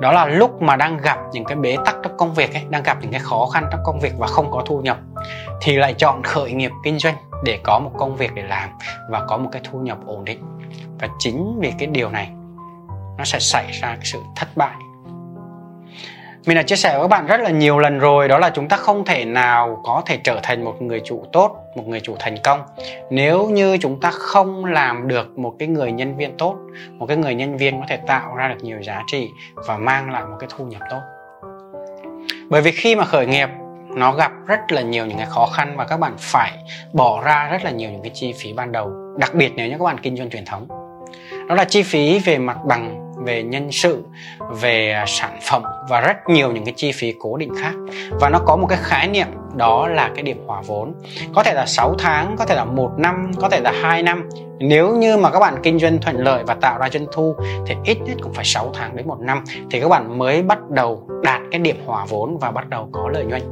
Đó 0.00 0.12
là 0.12 0.26
lúc 0.26 0.62
mà 0.62 0.76
đang 0.76 0.96
gặp 0.96 1.18
những 1.32 1.44
cái 1.44 1.56
bế 1.56 1.76
tắc 1.84 1.96
trong 2.02 2.16
công 2.16 2.34
việc 2.34 2.54
ấy, 2.54 2.62
đang 2.68 2.82
gặp 2.82 2.98
những 3.00 3.10
cái 3.10 3.20
khó 3.20 3.46
khăn 3.46 3.64
trong 3.70 3.80
công 3.84 4.00
việc 4.00 4.12
và 4.18 4.26
không 4.26 4.50
có 4.50 4.62
thu 4.66 4.80
nhập 4.80 4.98
thì 5.60 5.76
lại 5.76 5.94
chọn 5.94 6.22
khởi 6.22 6.52
nghiệp 6.52 6.70
kinh 6.84 6.98
doanh 6.98 7.14
để 7.44 7.58
có 7.62 7.78
một 7.78 7.90
công 7.98 8.16
việc 8.16 8.34
để 8.34 8.42
làm 8.42 8.68
và 9.10 9.24
có 9.28 9.36
một 9.36 9.48
cái 9.52 9.62
thu 9.70 9.78
nhập 9.78 9.98
ổn 10.06 10.24
định. 10.24 10.42
Và 11.00 11.08
chính 11.18 11.58
vì 11.60 11.72
cái 11.78 11.86
điều 11.86 12.10
này 12.10 12.30
nó 13.18 13.24
sẽ 13.24 13.38
xảy 13.38 13.72
ra 13.72 13.88
cái 13.88 14.04
sự 14.04 14.20
thất 14.36 14.48
bại 14.56 14.76
mình 16.46 16.56
đã 16.56 16.62
chia 16.62 16.76
sẻ 16.76 16.92
với 16.92 17.02
các 17.02 17.08
bạn 17.08 17.26
rất 17.26 17.40
là 17.40 17.50
nhiều 17.50 17.78
lần 17.78 17.98
rồi, 17.98 18.28
đó 18.28 18.38
là 18.38 18.50
chúng 18.50 18.68
ta 18.68 18.76
không 18.76 19.04
thể 19.04 19.24
nào 19.24 19.80
có 19.84 20.02
thể 20.06 20.18
trở 20.24 20.40
thành 20.42 20.64
một 20.64 20.82
người 20.82 21.00
chủ 21.04 21.24
tốt, 21.32 21.56
một 21.74 21.86
người 21.86 22.00
chủ 22.00 22.16
thành 22.18 22.36
công, 22.44 22.62
nếu 23.10 23.46
như 23.46 23.78
chúng 23.80 24.00
ta 24.00 24.10
không 24.10 24.64
làm 24.64 25.08
được 25.08 25.38
một 25.38 25.54
cái 25.58 25.68
người 25.68 25.92
nhân 25.92 26.16
viên 26.16 26.36
tốt, 26.36 26.56
một 26.92 27.06
cái 27.06 27.16
người 27.16 27.34
nhân 27.34 27.56
viên 27.56 27.80
có 27.80 27.86
thể 27.88 27.96
tạo 27.96 28.34
ra 28.34 28.48
được 28.48 28.58
nhiều 28.62 28.82
giá 28.82 29.02
trị 29.06 29.28
và 29.54 29.76
mang 29.76 30.10
lại 30.10 30.22
một 30.30 30.36
cái 30.40 30.48
thu 30.56 30.64
nhập 30.64 30.82
tốt. 30.90 31.00
Bởi 32.48 32.62
vì 32.62 32.70
khi 32.70 32.96
mà 32.96 33.04
khởi 33.04 33.26
nghiệp, 33.26 33.48
nó 33.88 34.12
gặp 34.12 34.32
rất 34.46 34.72
là 34.72 34.82
nhiều 34.82 35.06
những 35.06 35.18
cái 35.18 35.26
khó 35.26 35.46
khăn 35.46 35.74
và 35.76 35.84
các 35.84 36.00
bạn 36.00 36.14
phải 36.18 36.52
bỏ 36.92 37.22
ra 37.24 37.48
rất 37.52 37.64
là 37.64 37.70
nhiều 37.70 37.90
những 37.90 38.02
cái 38.02 38.10
chi 38.14 38.34
phí 38.38 38.52
ban 38.52 38.72
đầu, 38.72 38.92
đặc 39.16 39.34
biệt 39.34 39.52
nếu 39.56 39.68
như 39.68 39.78
các 39.78 39.84
bạn 39.84 39.98
kinh 39.98 40.16
doanh 40.16 40.30
truyền 40.30 40.44
thống. 40.44 40.68
Đó 41.48 41.54
là 41.54 41.64
chi 41.64 41.82
phí 41.82 42.18
về 42.18 42.38
mặt 42.38 42.58
bằng 42.64 43.13
về 43.24 43.42
nhân 43.42 43.72
sự, 43.72 44.04
về 44.50 44.92
à, 44.92 45.04
sản 45.06 45.38
phẩm 45.42 45.62
và 45.88 46.00
rất 46.00 46.16
nhiều 46.28 46.52
những 46.52 46.64
cái 46.64 46.74
chi 46.76 46.92
phí 46.92 47.14
cố 47.18 47.36
định 47.36 47.52
khác. 47.60 47.74
Và 48.20 48.28
nó 48.28 48.38
có 48.38 48.56
một 48.56 48.66
cái 48.66 48.78
khái 48.82 49.08
niệm 49.08 49.26
đó 49.56 49.88
là 49.88 50.10
cái 50.14 50.22
điểm 50.22 50.46
hòa 50.46 50.62
vốn. 50.66 50.94
Có 51.34 51.42
thể 51.42 51.54
là 51.54 51.66
6 51.66 51.94
tháng, 51.98 52.36
có 52.38 52.46
thể 52.46 52.54
là 52.54 52.64
một 52.64 52.90
năm, 52.96 53.30
có 53.40 53.48
thể 53.48 53.60
là 53.60 53.72
2 53.82 54.02
năm. 54.02 54.28
Nếu 54.58 54.94
như 54.94 55.16
mà 55.16 55.30
các 55.30 55.40
bạn 55.40 55.54
kinh 55.62 55.78
doanh 55.78 55.98
thuận 56.00 56.16
lợi 56.16 56.42
và 56.46 56.54
tạo 56.54 56.78
ra 56.78 56.88
doanh 56.92 57.06
thu 57.12 57.34
thì 57.66 57.74
ít 57.84 57.98
nhất 58.00 58.16
cũng 58.22 58.32
phải 58.32 58.44
6 58.44 58.70
tháng 58.74 58.96
đến 58.96 59.08
một 59.08 59.20
năm. 59.20 59.44
Thì 59.70 59.80
các 59.80 59.88
bạn 59.88 60.18
mới 60.18 60.42
bắt 60.42 60.70
đầu 60.70 61.08
đạt 61.22 61.40
cái 61.50 61.60
điểm 61.60 61.76
hòa 61.86 62.06
vốn 62.08 62.38
và 62.38 62.50
bắt 62.50 62.68
đầu 62.68 62.88
có 62.92 63.08
lợi 63.12 63.24
nhuận. 63.24 63.42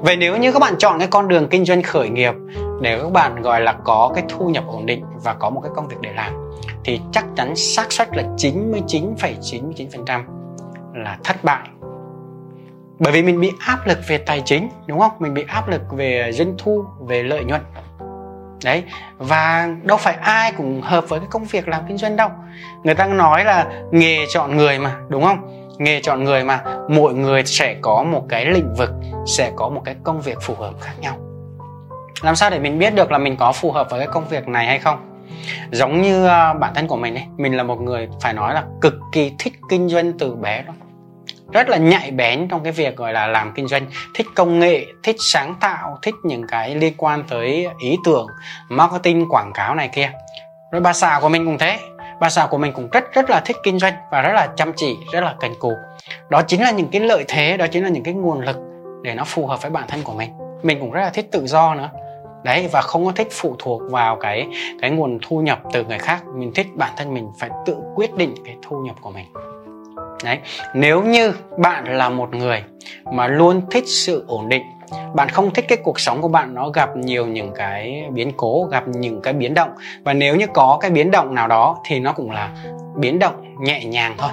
Vậy 0.00 0.16
nếu 0.16 0.36
như 0.36 0.52
các 0.52 0.58
bạn 0.58 0.74
chọn 0.78 0.98
cái 0.98 1.08
con 1.08 1.28
đường 1.28 1.48
kinh 1.48 1.64
doanh 1.64 1.82
khởi 1.82 2.08
nghiệp 2.08 2.34
để 2.80 2.98
các 3.02 3.12
bạn 3.12 3.42
gọi 3.42 3.60
là 3.60 3.72
có 3.84 4.12
cái 4.14 4.24
thu 4.28 4.48
nhập 4.48 4.64
ổn 4.66 4.86
định 4.86 5.04
và 5.22 5.34
có 5.34 5.50
một 5.50 5.60
cái 5.60 5.72
công 5.76 5.88
việc 5.88 5.96
để 6.00 6.12
làm 6.12 6.32
thì 6.84 7.00
chắc 7.12 7.24
chắn 7.36 7.56
xác 7.56 7.92
suất 7.92 8.16
là 8.16 8.22
99,99% 8.36 10.22
là 10.94 11.18
thất 11.24 11.44
bại. 11.44 11.68
Bởi 12.98 13.12
vì 13.12 13.22
mình 13.22 13.40
bị 13.40 13.52
áp 13.60 13.86
lực 13.86 13.98
về 14.08 14.18
tài 14.18 14.42
chính 14.44 14.68
đúng 14.86 14.98
không? 14.98 15.12
Mình 15.18 15.34
bị 15.34 15.44
áp 15.48 15.68
lực 15.68 15.82
về 15.92 16.32
doanh 16.32 16.54
thu 16.58 16.84
về 17.00 17.22
lợi 17.22 17.44
nhuận. 17.44 17.60
Đấy 18.64 18.82
và 19.18 19.68
đâu 19.82 19.96
phải 19.96 20.14
ai 20.14 20.52
cũng 20.52 20.80
hợp 20.80 21.08
với 21.08 21.20
cái 21.20 21.28
công 21.30 21.44
việc 21.44 21.68
làm 21.68 21.82
kinh 21.88 21.98
doanh 21.98 22.16
đâu. 22.16 22.28
Người 22.84 22.94
ta 22.94 23.06
nói 23.06 23.44
là 23.44 23.66
nghề 23.90 24.26
chọn 24.28 24.56
người 24.56 24.78
mà 24.78 24.96
đúng 25.08 25.22
không? 25.22 25.63
Nghề 25.78 26.00
chọn 26.00 26.24
người 26.24 26.44
mà, 26.44 26.64
mỗi 26.88 27.14
người 27.14 27.44
sẽ 27.44 27.76
có 27.80 28.02
một 28.02 28.24
cái 28.28 28.46
lĩnh 28.46 28.74
vực, 28.74 28.90
sẽ 29.26 29.52
có 29.56 29.68
một 29.68 29.82
cái 29.84 29.96
công 30.02 30.20
việc 30.20 30.38
phù 30.40 30.54
hợp 30.54 30.72
khác 30.80 30.92
nhau. 31.00 31.16
Làm 32.22 32.36
sao 32.36 32.50
để 32.50 32.58
mình 32.58 32.78
biết 32.78 32.94
được 32.94 33.12
là 33.12 33.18
mình 33.18 33.36
có 33.36 33.52
phù 33.52 33.72
hợp 33.72 33.90
với 33.90 34.00
cái 34.00 34.08
công 34.08 34.28
việc 34.28 34.48
này 34.48 34.66
hay 34.66 34.78
không? 34.78 35.10
Giống 35.70 36.02
như 36.02 36.26
à, 36.26 36.52
bản 36.52 36.74
thân 36.74 36.86
của 36.86 36.96
mình 36.96 37.14
ấy, 37.14 37.24
mình 37.36 37.56
là 37.56 37.62
một 37.62 37.80
người 37.80 38.08
phải 38.20 38.32
nói 38.32 38.54
là 38.54 38.64
cực 38.80 38.94
kỳ 39.12 39.32
thích 39.38 39.52
kinh 39.68 39.88
doanh 39.88 40.18
từ 40.18 40.34
bé 40.34 40.62
đó 40.62 40.72
rất 41.54 41.68
là 41.68 41.76
nhạy 41.76 42.10
bén 42.10 42.48
trong 42.48 42.62
cái 42.62 42.72
việc 42.72 42.96
gọi 42.96 43.12
là 43.12 43.26
làm 43.26 43.52
kinh 43.54 43.68
doanh, 43.68 43.86
thích 44.14 44.26
công 44.34 44.58
nghệ, 44.58 44.86
thích 45.02 45.16
sáng 45.18 45.54
tạo, 45.60 45.98
thích 46.02 46.14
những 46.24 46.46
cái 46.46 46.74
liên 46.74 46.94
quan 46.96 47.24
tới 47.28 47.68
ý 47.78 47.96
tưởng, 48.04 48.26
marketing, 48.68 49.28
quảng 49.28 49.52
cáo 49.54 49.74
này 49.74 49.88
kia. 49.88 50.10
Rồi 50.72 50.80
bà 50.80 50.92
xã 50.92 51.18
của 51.22 51.28
mình 51.28 51.46
cũng 51.46 51.58
thế 51.58 51.78
bà 52.20 52.30
xã 52.30 52.46
của 52.46 52.58
mình 52.58 52.72
cũng 52.72 52.88
rất 52.92 53.12
rất 53.12 53.30
là 53.30 53.40
thích 53.40 53.56
kinh 53.62 53.78
doanh 53.78 53.94
và 54.10 54.22
rất 54.22 54.32
là 54.32 54.48
chăm 54.56 54.72
chỉ, 54.76 54.96
rất 55.12 55.20
là 55.20 55.34
cần 55.40 55.54
cù. 55.58 55.72
Đó 56.28 56.42
chính 56.42 56.62
là 56.62 56.70
những 56.70 56.88
cái 56.88 57.00
lợi 57.00 57.24
thế, 57.28 57.56
đó 57.56 57.66
chính 57.66 57.82
là 57.82 57.88
những 57.88 58.02
cái 58.04 58.14
nguồn 58.14 58.40
lực 58.40 58.56
để 59.02 59.14
nó 59.14 59.24
phù 59.24 59.46
hợp 59.46 59.62
với 59.62 59.70
bản 59.70 59.84
thân 59.88 60.00
của 60.04 60.12
mình. 60.12 60.30
Mình 60.62 60.80
cũng 60.80 60.90
rất 60.90 61.00
là 61.00 61.10
thích 61.10 61.28
tự 61.32 61.46
do 61.46 61.74
nữa. 61.74 61.90
Đấy, 62.44 62.68
và 62.72 62.80
không 62.80 63.04
có 63.04 63.12
thích 63.12 63.28
phụ 63.30 63.56
thuộc 63.58 63.82
vào 63.90 64.16
cái 64.16 64.48
cái 64.80 64.90
nguồn 64.90 65.18
thu 65.22 65.40
nhập 65.40 65.60
từ 65.72 65.84
người 65.84 65.98
khác. 65.98 66.22
Mình 66.34 66.52
thích 66.54 66.66
bản 66.74 66.92
thân 66.96 67.14
mình 67.14 67.32
phải 67.38 67.50
tự 67.66 67.76
quyết 67.94 68.14
định 68.14 68.34
cái 68.44 68.56
thu 68.62 68.76
nhập 68.80 68.96
của 69.00 69.10
mình 69.10 69.26
đấy, 70.24 70.38
nếu 70.74 71.02
như 71.02 71.32
bạn 71.58 71.96
là 71.96 72.08
một 72.08 72.34
người 72.34 72.62
mà 73.12 73.26
luôn 73.26 73.60
thích 73.70 73.84
sự 73.86 74.24
ổn 74.28 74.48
định, 74.48 74.62
bạn 75.14 75.28
không 75.28 75.50
thích 75.54 75.64
cái 75.68 75.78
cuộc 75.84 76.00
sống 76.00 76.22
của 76.22 76.28
bạn 76.28 76.54
nó 76.54 76.68
gặp 76.68 76.96
nhiều 76.96 77.26
những 77.26 77.52
cái 77.54 78.04
biến 78.12 78.32
cố, 78.36 78.68
gặp 78.70 78.88
những 78.88 79.22
cái 79.22 79.32
biến 79.32 79.54
động, 79.54 79.70
và 80.04 80.12
nếu 80.12 80.36
như 80.36 80.46
có 80.46 80.78
cái 80.80 80.90
biến 80.90 81.10
động 81.10 81.34
nào 81.34 81.48
đó 81.48 81.76
thì 81.86 82.00
nó 82.00 82.12
cũng 82.12 82.30
là 82.30 82.50
biến 82.96 83.18
động 83.18 83.54
nhẹ 83.60 83.84
nhàng 83.84 84.14
thôi. 84.18 84.30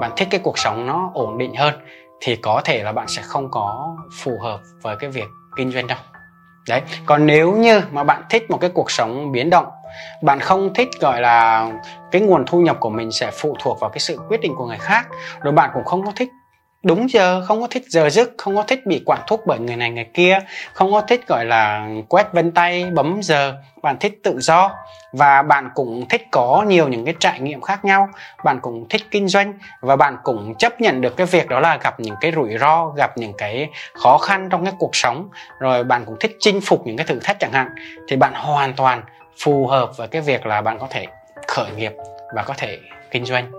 Bạn 0.00 0.10
thích 0.16 0.28
cái 0.30 0.40
cuộc 0.40 0.58
sống 0.58 0.86
nó 0.86 1.10
ổn 1.14 1.38
định 1.38 1.54
hơn 1.54 1.74
thì 2.20 2.36
có 2.36 2.60
thể 2.64 2.82
là 2.82 2.92
bạn 2.92 3.08
sẽ 3.08 3.22
không 3.22 3.50
có 3.50 3.96
phù 4.18 4.38
hợp 4.42 4.60
với 4.82 4.96
cái 4.96 5.10
việc 5.10 5.28
kinh 5.56 5.72
doanh 5.72 5.86
đâu. 5.86 5.98
Đấy, 6.68 6.82
còn 7.06 7.26
nếu 7.26 7.52
như 7.52 7.82
mà 7.90 8.04
bạn 8.04 8.22
thích 8.30 8.50
một 8.50 8.58
cái 8.60 8.70
cuộc 8.70 8.90
sống 8.90 9.32
biến 9.32 9.50
động 9.50 9.66
bạn 10.22 10.40
không 10.40 10.74
thích, 10.74 10.88
gọi 11.00 11.20
là, 11.20 11.70
cái 12.10 12.22
nguồn 12.22 12.44
thu 12.46 12.60
nhập 12.60 12.76
của 12.80 12.90
mình 12.90 13.12
sẽ 13.12 13.30
phụ 13.30 13.56
thuộc 13.60 13.80
vào 13.80 13.90
cái 13.90 14.00
sự 14.00 14.18
quyết 14.28 14.40
định 14.40 14.54
của 14.56 14.66
người 14.66 14.78
khác. 14.78 15.06
Rồi 15.40 15.52
bạn 15.52 15.70
cũng 15.74 15.84
không 15.84 16.06
có 16.06 16.12
thích 16.16 16.28
đúng 16.82 17.10
giờ, 17.10 17.44
không 17.48 17.60
có 17.60 17.66
thích 17.70 17.82
giờ 17.88 18.10
giấc, 18.10 18.30
không 18.38 18.56
có 18.56 18.62
thích 18.62 18.86
bị 18.86 19.02
quản 19.06 19.20
thúc 19.26 19.40
bởi 19.46 19.58
người 19.58 19.76
này 19.76 19.90
người 19.90 20.06
kia, 20.14 20.38
không 20.72 20.92
có 20.92 21.00
thích, 21.00 21.26
gọi 21.28 21.44
là, 21.44 21.88
quét 22.08 22.32
vân 22.32 22.52
tay, 22.52 22.84
bấm 22.94 23.20
giờ. 23.22 23.54
Bạn 23.82 23.96
thích 24.00 24.20
tự 24.22 24.40
do 24.40 24.72
và 25.12 25.42
bạn 25.42 25.70
cũng 25.74 26.08
thích 26.08 26.26
có 26.30 26.64
nhiều 26.66 26.88
những 26.88 27.04
cái 27.04 27.14
trải 27.20 27.40
nghiệm 27.40 27.60
khác 27.60 27.84
nhau. 27.84 28.08
Bạn 28.44 28.58
cũng 28.62 28.86
thích 28.88 29.02
kinh 29.10 29.28
doanh 29.28 29.52
và 29.80 29.96
bạn 29.96 30.16
cũng 30.24 30.54
chấp 30.54 30.80
nhận 30.80 31.00
được 31.00 31.16
cái 31.16 31.26
việc 31.26 31.48
đó 31.48 31.60
là 31.60 31.78
gặp 31.82 32.00
những 32.00 32.14
cái 32.20 32.32
rủi 32.32 32.58
ro, 32.58 32.86
gặp 32.96 33.18
những 33.18 33.32
cái 33.38 33.70
khó 33.94 34.18
khăn 34.18 34.48
trong 34.50 34.64
cái 34.64 34.74
cuộc 34.78 34.96
sống. 34.96 35.28
Rồi 35.58 35.84
bạn 35.84 36.04
cũng 36.04 36.16
thích 36.20 36.36
chinh 36.40 36.60
phục 36.60 36.86
những 36.86 36.96
cái 36.96 37.06
thử 37.06 37.18
thách 37.24 37.40
chẳng 37.40 37.52
hạn. 37.52 37.68
Thì 38.08 38.16
bạn 38.16 38.32
hoàn 38.34 38.72
toàn 38.72 39.02
phù 39.38 39.66
hợp 39.66 39.96
với 39.96 40.08
cái 40.08 40.22
việc 40.22 40.46
là 40.46 40.62
bạn 40.62 40.78
có 40.78 40.86
thể 40.90 41.06
khởi 41.48 41.70
nghiệp 41.76 41.92
và 42.34 42.42
có 42.42 42.54
thể 42.56 42.78
kinh 43.10 43.24
doanh. 43.24 43.50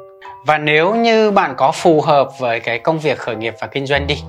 Và 0.46 0.58
nếu 0.58 0.96
như 0.96 1.32
bạn 1.32 1.54
có 1.58 1.72
phù 1.72 2.02
hợp 2.02 2.40
với 2.40 2.60
cái 2.60 2.80
công 2.80 3.00
việc 3.00 3.18
khởi 3.18 3.36
nghiệp 3.36 3.54
và 3.62 3.68
kinh 3.68 3.86
doanh 3.86 4.08
đi, 4.08 4.24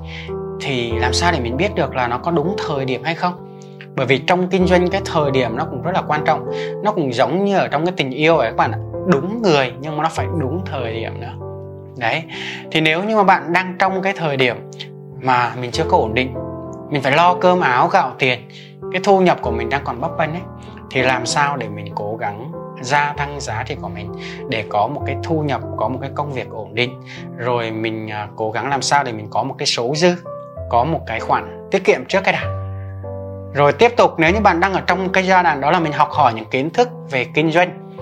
thì 0.61 0.92
làm 0.99 1.12
sao 1.12 1.32
để 1.32 1.40
mình 1.40 1.56
biết 1.56 1.75
được 1.75 1.94
là 1.94 2.08
nó 2.08 2.18
có 2.18 2.30
đúng 2.30 2.56
thời 2.66 2.84
điểm 2.84 3.02
hay 3.04 3.14
không? 3.14 3.58
Bởi 3.96 4.06
vì 4.06 4.18
trong 4.18 4.49
kinh 4.49 4.66
doanh 4.66 4.90
cái 4.90 5.00
thời 5.04 5.30
điểm 5.30 5.56
nó 5.56 5.64
cũng 5.64 5.82
rất 5.82 5.90
là 5.94 6.02
quan 6.02 6.25
trọng. 6.25 6.50
Nó 6.84 6.92
cũng 6.92 7.12
giống 7.12 7.44
như 7.44 7.58
ở 7.58 7.68
trong 7.68 7.87
cái 7.87 7.94
tình 7.96 8.11
yêu 8.11 8.37
ấy, 8.37 8.50
các 8.50 8.56
bạn 8.56 8.72
ạ. 8.72 8.78
Đúng 9.06 9.42
người 9.42 9.72
nhưng 9.80 9.96
mà 9.96 10.02
nó 10.02 10.08
phải 10.08 10.26
đúng 10.40 10.64
thời 10.66 10.94
điểm 10.94 11.20
nữa. 11.20 11.32
Đấy. 11.96 12.22
Thì 12.70 12.80
nếu 12.80 13.04
như 13.04 13.16
mà 13.16 13.22
bạn 13.22 13.52
đang 13.52 13.76
trong 13.78 14.02
cái 14.02 14.12
thời 14.16 14.37
điểm 14.37 14.56
mà 15.20 15.52
mình 15.61 15.70
chưa 15.70 15.84
có 15.88 15.99
ổn 15.99 16.14
định, 16.14 16.34
mình 16.90 17.02
phải 17.02 17.12
lo 17.12 17.34
cơm 17.34 17.61
áo 17.61 17.88
gạo 17.88 18.12
tiền, 18.18 18.49
cái 18.92 19.00
thu 19.04 19.20
nhập 19.20 19.38
của 19.42 19.50
mình 19.50 19.68
đang 19.68 19.84
còn 19.84 20.00
bấp 20.00 20.11
bênh 20.18 20.30
ấy 20.30 20.42
thì 20.92 21.02
làm 21.02 21.26
sao 21.26 21.56
để 21.56 21.68
mình 21.68 21.92
cố 21.94 22.16
gắng 22.16 22.52
gia 22.80 23.12
tăng 23.16 23.40
giá 23.40 23.64
trị 23.66 23.76
của 23.82 23.88
mình 23.88 24.12
để 24.49 24.64
có 24.68 24.87
một 24.87 25.02
cái 25.06 25.16
thu 25.22 25.42
nhập, 25.42 25.61
có 25.76 25.88
một 25.88 25.99
cái 26.00 26.11
công 26.14 26.32
việc 26.32 26.50
ổn 26.50 26.75
định? 26.75 27.00
Rồi 27.37 27.70
mình 27.70 28.11
à, 28.11 28.28
cố 28.37 28.50
gắng 28.50 28.68
làm 28.68 28.82
sao 28.82 29.04
để 29.04 29.12
mình 29.12 29.26
có 29.30 29.42
một 29.42 29.54
cái 29.58 29.66
số 29.66 29.94
dư, 29.94 30.14
có 30.70 30.84
một 30.84 31.00
cái 31.06 31.20
khoản 31.20 31.68
tiết 31.70 31.84
kiệm 31.84 32.04
trước 32.08 32.20
cái 32.25 32.32
đã 32.32 32.62
rồi 33.54 33.72
tiếp 33.72 33.92
tục, 33.96 34.14
nếu 34.18 34.32
như 34.32 34.40
bạn 34.40 34.61
đang 34.61 34.72
ở 34.72 34.80
trong 34.87 35.12
cái 35.12 35.26
giai 35.26 35.42
đoạn 35.42 35.61
đó 35.61 35.70
là 35.70 35.80
mình 35.80 35.92
học 35.92 36.08
hỏi 36.11 36.34
những 36.34 36.44
kiến 36.50 36.70
thức 36.70 36.88
về 37.11 37.25
kinh 37.34 37.52
doanh, 37.52 37.96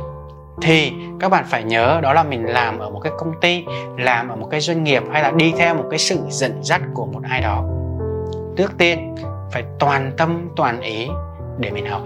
thì 0.63 0.93
các 1.21 1.29
bạn 1.29 1.45
phải 1.49 1.65
nhớ 1.65 2.01
đó 2.03 2.13
là 2.13 2.23
mình 2.23 2.45
làm 2.45 2.79
ở 2.79 2.91
một 2.91 3.01
cái 3.01 3.13
công 3.19 3.33
ty, 3.41 3.65
làm 3.99 4.29
ở 4.29 4.37
một 4.37 4.49
cái 4.51 4.61
doanh 4.61 4.85
nghiệp 4.85 5.03
hay 5.13 5.23
là 5.23 5.31
đi 5.31 5.55
theo 5.59 5.75
một 5.75 5.85
cái 5.91 5.99
sự 5.99 6.21
dẫn 6.29 6.63
dắt 6.63 6.81
của 6.95 7.07
một 7.07 7.21
ai 7.31 7.41
đó. 7.41 7.65
Trước 8.57 8.79
tiên, 8.79 9.15
phải 9.51 9.65
toàn 9.79 10.13
tâm, 10.17 10.49
toàn 10.57 10.81
ý 10.81 11.09
để 11.59 11.71
mình 11.71 11.87
học 11.87 12.03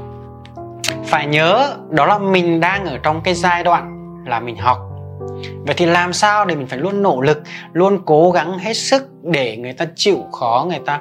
phải 1.04 1.26
nhớ, 1.26 1.76
đó 1.90 2.06
là 2.06 2.18
mình 2.18 2.60
đang 2.60 2.84
ở 2.86 2.98
trong 3.02 3.20
cái 3.24 3.34
giai 3.34 3.64
đoạn 3.64 3.90
là 4.26 4.40
mình 4.40 4.56
học. 4.56 4.78
Vậy 5.66 5.74
thì 5.76 5.86
làm 5.86 6.12
sao 6.12 6.44
để 6.44 6.54
mình 6.54 6.66
phải 6.66 6.78
luôn 6.78 7.02
nỗ 7.02 7.20
lực, 7.20 7.42
luôn 7.72 7.98
cố 8.04 8.30
gắng 8.30 8.58
hết 8.58 8.74
sức 8.74 9.08
để 9.22 9.56
người 9.56 9.72
ta 9.72 9.86
chịu 9.94 10.18
khó, 10.32 10.66
người 10.68 10.80
ta 10.86 11.00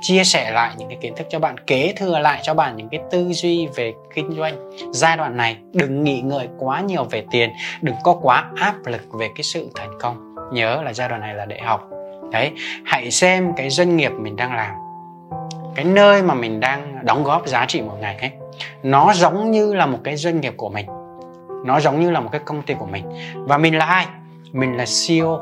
chia 0.00 0.24
sẻ 0.24 0.50
lại 0.50 0.70
những 0.78 0.88
cái 0.88 0.98
kiến 1.00 1.14
thức 1.16 1.26
cho 1.30 1.38
bạn, 1.38 1.56
kế 1.66 1.94
thừa 1.96 2.18
lại 2.18 2.40
cho 2.42 2.54
bạn 2.54 2.76
những 2.76 2.88
cái 2.88 3.00
tư 3.10 3.32
duy 3.32 3.68
về 3.76 3.92
kinh 4.14 4.32
doanh 4.36 4.70
giai 4.92 5.16
đoạn 5.16 5.36
này? 5.36 5.56
Đừng 5.72 6.04
nghĩ 6.04 6.20
ngợi 6.20 6.48
quá 6.58 6.80
nhiều 6.80 7.04
về 7.04 7.24
tiền, 7.30 7.50
đừng 7.82 7.94
có 8.04 8.18
quá 8.22 8.50
áp 8.56 8.74
lực 8.86 9.02
về 9.12 9.28
cái 9.36 9.42
sự 9.42 9.70
thành 9.74 9.98
công. 10.00 10.34
Nhớ 10.52 10.82
là 10.82 10.92
giai 10.92 11.08
đoạn 11.08 11.20
này 11.20 11.34
là 11.34 11.46
để 11.46 11.60
học. 11.60 11.88
Đấy, 12.32 12.52
hãy 12.84 13.10
xem 13.10 13.52
cái 13.56 13.70
doanh 13.70 13.96
nghiệp 13.96 14.12
mình 14.12 14.36
đang 14.36 14.54
làm, 14.56 14.74
cái 15.74 15.84
nơi 15.84 16.22
mà 16.22 16.34
mình 16.34 16.60
đang 16.60 16.98
đóng 17.04 17.24
góp 17.24 17.46
giá 17.46 17.64
trị 17.66 17.80
một 17.80 17.96
ngày 18.00 18.16
ấy 18.20 18.30
nó 18.82 19.12
giống 19.14 19.50
như 19.50 19.74
là 19.74 19.86
một 19.86 19.98
cái 20.04 20.16
doanh 20.16 20.40
nghiệp 20.40 20.54
của 20.56 20.68
mình. 20.68 20.86
Nó 21.64 21.80
giống 21.80 22.00
như 22.00 22.10
là 22.10 22.20
một 22.20 22.28
cái 22.32 22.40
công 22.44 22.62
ty 22.62 22.74
của 22.74 22.86
mình. 22.86 23.04
Và 23.34 23.58
mình 23.58 23.78
là 23.78 23.84
ai? 23.84 24.06
Mình 24.52 24.76
là 24.76 24.84
CEO 24.84 25.38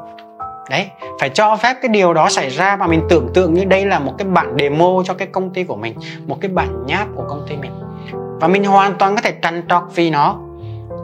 đấy, 0.70 0.86
phải 1.20 1.28
cho 1.28 1.56
phép 1.56 1.76
cái 1.82 1.88
điều 1.88 2.14
đó 2.14 2.28
xảy 2.28 2.50
ra 2.50 2.76
và 2.76 2.86
mình 2.86 3.02
tưởng 3.08 3.28
tượng 3.34 3.54
như 3.54 3.64
đây 3.64 3.86
là 3.86 3.98
một 3.98 4.14
cái 4.18 4.28
bản 4.28 4.56
demo 4.58 5.02
cho 5.04 5.14
cái 5.14 5.28
công 5.28 5.50
ty 5.50 5.64
của 5.64 5.76
mình, 5.76 5.94
một 6.26 6.36
cái 6.40 6.50
bản 6.50 6.86
nháp 6.86 7.08
của 7.16 7.24
công 7.28 7.46
ty 7.48 7.56
mình. 7.56 7.72
Và 8.12 8.48
mình 8.48 8.64
hoàn 8.64 8.94
toàn 8.94 9.16
có 9.16 9.22
thể 9.22 9.32
trăn 9.42 9.62
trọc 9.68 9.88
vì 9.94 10.10
nó. 10.10 10.38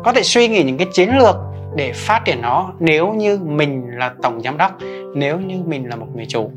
Có 0.05 0.13
thể 0.13 0.23
suy 0.23 0.49
nghĩ 0.49 0.63
những 0.63 0.77
cái 0.77 0.89
chiến 0.93 1.19
lược 1.19 1.37
để 1.75 1.93
phát 1.93 2.25
triển 2.25 2.43
nó 2.43 2.73
nếu 2.79 3.13
như 3.13 3.39
mình 3.45 3.87
là 3.97 4.13
tổng 4.23 4.41
giám 4.41 4.57
đốc, 4.57 4.73
nếu 5.15 5.39
như 5.39 5.57
mình 5.67 5.89
là 5.89 5.97
một 5.97 6.07
người 6.15 6.27
chủ. 6.29 6.51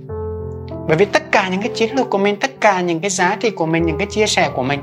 Bởi 0.88 0.98
vì 0.98 1.06
tất 1.06 1.32
cả 1.32 1.50
những 1.50 1.62
cái 1.62 1.72
chiến 1.76 1.96
lược 1.96 2.10
của 2.10 2.18
mình, 2.18 2.36
tất 2.36 2.52
cả 2.62 2.82
những 2.82 3.00
cái 3.00 3.10
giá 3.10 3.38
trị 3.40 3.50
của 3.50 3.66
mình, 3.66 3.86
những 3.86 3.98
cái 3.98 4.08
chia 4.08 4.28
sẻ 4.28 4.50
của 4.56 4.64
mình 4.64 4.80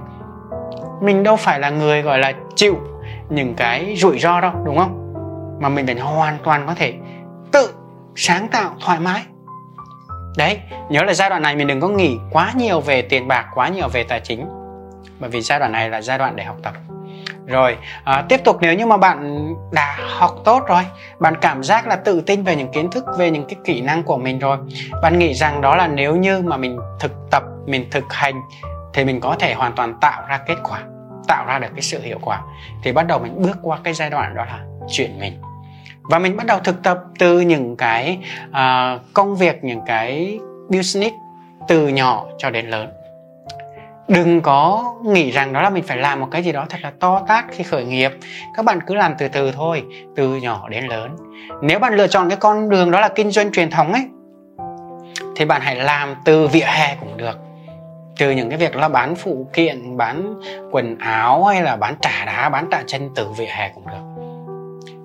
mình 1.01 1.23
đâu 1.23 1.37
phải 1.37 1.61
là 1.61 1.71
người 1.71 2.03
gọi 2.03 2.19
là 2.19 2.33
chịu 2.55 2.77
những 3.29 3.55
cái 3.55 3.97
rủi 3.99 4.19
ro 4.19 4.41
đâu 4.41 4.53
đúng 4.65 4.79
không? 4.79 5.13
Mà 5.61 5.69
mình 5.69 5.87
phải 5.87 5.95
hoàn 5.95 6.39
toàn 6.45 6.67
có 6.67 6.75
thể 6.75 6.95
tự 7.53 7.75
sáng 8.17 8.49
tạo 8.49 8.71
thoải 8.81 9.01
mái. 9.01 9.23
Đấy 10.39 10.61
nhớ 10.91 11.03
là 11.03 11.15
giai 11.15 11.31
đoạn 11.31 11.43
này 11.43 11.57
mình 11.57 11.67
đừng 11.67 11.81
có 11.81 11.89
nghĩ 11.89 12.19
quá 12.31 12.53
nhiều 12.57 12.81
về 12.81 13.03
tiền 13.03 13.29
bạc 13.29 13.47
quá 13.55 13.69
nhiều 13.69 13.89
về 13.89 14.03
tài 14.03 14.21
chính. 14.21 14.47
Bởi 15.21 15.31
vì 15.31 15.41
giai 15.41 15.59
đoạn 15.59 15.73
này 15.73 15.91
là 15.91 16.03
giai 16.03 16.19
đoạn 16.19 16.37
để 16.37 16.45
học 16.45 16.57
tập. 16.63 16.75
Rồi 17.47 17.77
à, 18.05 18.25
tiếp 18.29 18.41
tục 18.45 18.59
nếu 18.61 18.75
như 18.75 18.87
mà 18.87 18.97
bạn 18.97 19.49
đã 19.73 19.99
học 20.19 20.37
tốt 20.45 20.63
rồi 20.67 20.83
bạn 21.19 21.35
cảm 21.41 21.63
giác 21.63 21.87
là 21.87 21.97
tự 21.97 22.21
tin 22.21 22.43
về 22.43 22.57
những 22.57 22.73
kiến 22.73 22.91
thức 22.91 23.05
về 23.19 23.31
những 23.31 23.45
cái 23.49 23.57
kỹ 23.65 23.81
năng 23.81 24.03
của 24.03 24.17
mình 24.17 24.39
rồi 24.39 24.59
bạn 25.03 25.19
nghĩ 25.19 25.35
rằng 25.35 25.61
đó 25.61 25.77
là 25.77 25.87
nếu 25.87 26.17
như 26.17 26.43
mà 26.43 26.57
mình 26.57 26.79
thực 27.01 27.13
tập 27.31 27.43
mình 27.67 27.91
thực 27.91 28.05
hành 28.13 28.43
thì 28.97 29.05
mình 29.05 29.21
có 29.21 29.37
thể 29.39 29.55
hoàn 29.55 29.73
toàn 29.73 29.95
tạo 30.01 30.23
ra 30.29 30.39
kết 30.47 30.57
quả 30.63 30.81
tạo 31.29 31.47
ra 31.47 31.59
được 31.59 31.69
cái 31.75 31.83
sự 31.83 32.01
hiệu 32.03 32.19
quả. 32.23 32.41
Thì 32.83 32.93
bắt 32.93 33.07
đầu 33.07 33.19
mình 33.19 33.43
bước 33.43 33.59
qua 33.63 33.79
cái 33.85 33.95
giai 33.95 34.11
đoạn 34.11 34.35
đó 34.35 34.45
là 34.45 34.61
chuyển 34.89 35.21
mình. 35.21 35.41
Và 36.03 36.19
mình 36.19 36.37
bắt 36.37 36.47
đầu 36.47 36.59
thực 36.65 36.83
tập 36.83 36.99
từ 37.19 37.41
những 37.41 37.77
cái 37.77 38.19
uh, 38.49 39.01
công 39.15 39.37
việc 39.37 39.65
những 39.65 39.81
cái 39.87 40.39
business 40.69 41.15
từ 41.69 41.89
nhỏ 41.89 42.25
cho 42.39 42.51
đến 42.51 42.67
lớn. 42.67 42.89
Đừng 44.09 44.41
có 44.41 44.95
nghĩ 45.05 45.31
rằng 45.31 45.53
đó 45.53 45.63
là 45.63 45.71
mình 45.71 45.85
phải 45.87 45.97
làm 45.97 46.21
một 46.21 46.29
cái 46.31 46.43
gì 46.43 46.53
đó 46.53 46.67
thật 46.69 46.79
là 46.83 46.93
to 47.01 47.23
tát 47.29 47.45
khi 47.51 47.65
khởi 47.65 47.85
nghiệp. 47.85 48.13
Các 48.57 48.65
bạn 48.65 48.79
cứ 48.87 48.95
làm 48.95 49.15
từ 49.19 49.29
từ 49.29 49.53
thôi 49.53 49.85
từ 50.17 50.37
nhỏ 50.37 50.69
đến 50.69 50.87
lớn. 50.87 51.17
Nếu 51.63 51.79
bạn 51.79 51.95
lựa 51.95 52.07
chọn 52.07 52.29
cái 52.29 52.37
con 52.37 52.69
đường 52.69 52.91
đó 52.91 53.01
là 53.01 53.09
kinh 53.09 53.31
doanh 53.31 53.53
truyền 53.53 53.71
thống 53.71 53.93
ấy 53.93 54.09
thì 55.37 55.45
bạn 55.45 55.61
hãy 55.65 55.75
làm 55.75 56.15
từ 56.25 56.47
vỉa 56.47 56.67
hè 56.67 56.97
cũng 57.01 57.17
được 57.17 57.46
trừ 58.17 58.31
những 58.31 58.49
cái 58.49 58.59
việc 58.59 58.77
là 58.77 58.89
bán 58.89 59.15
phụ 59.15 59.47
kiện, 59.53 59.97
bán 59.97 60.41
quần 60.71 60.99
áo 60.99 61.45
hay 61.45 61.63
là 61.63 61.77
bán 61.77 61.95
trà 62.01 62.25
đá, 62.25 62.49
bán 62.49 62.71
tạ 62.71 62.83
chân 62.87 63.11
từ 63.15 63.29
vỉa 63.39 63.47
hè 63.47 63.71
cũng 63.75 63.87
được. 63.87 64.17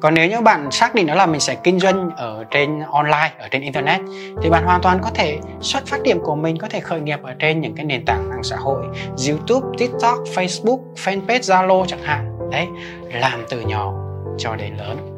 Còn 0.02 0.14
nếu 0.14 0.30
như 0.30 0.42
bạn 0.42 0.72
xác 0.72 0.96
định 0.96 1.08
đó 1.08 1.16
là 1.16 1.26
mình 1.26 1.40
sẽ 1.40 1.56
kinh 1.56 1.80
doanh 1.80 2.10
ở 2.18 2.44
trên 2.52 2.80
online, 2.92 3.32
ở 3.40 3.48
trên 3.52 3.62
internet, 3.62 4.02
thì 4.42 4.50
bạn 4.50 4.66
hoàn 4.66 4.82
toàn 4.82 5.00
có 5.02 5.10
thể 5.14 5.40
xuất 5.62 5.86
phát 5.86 6.04
điểm 6.04 6.20
của 6.24 6.36
mình, 6.36 6.58
có 6.58 6.68
thể 6.70 6.80
khởi 6.80 7.02
nghiệp 7.02 7.20
ở 7.24 7.34
trên 7.40 7.62
những 7.62 7.76
cái 7.76 7.86
nền 7.86 8.06
tảng 8.06 8.30
mạng 8.30 8.44
xã 8.44 8.56
hội, 8.56 8.86
youtube, 9.30 9.68
tiktok, 9.78 10.18
facebook, 10.36 10.80
fanpage 10.96 11.40
zalo 11.40 11.86
chẳng 11.86 12.04
hạn. 12.04 12.38
Đấy, 12.52 12.68
làm 13.14 13.46
từ 13.50 13.62
nhỏ 13.62 13.94
cho 14.38 14.56
đến 14.56 14.74
lớn 14.78 15.11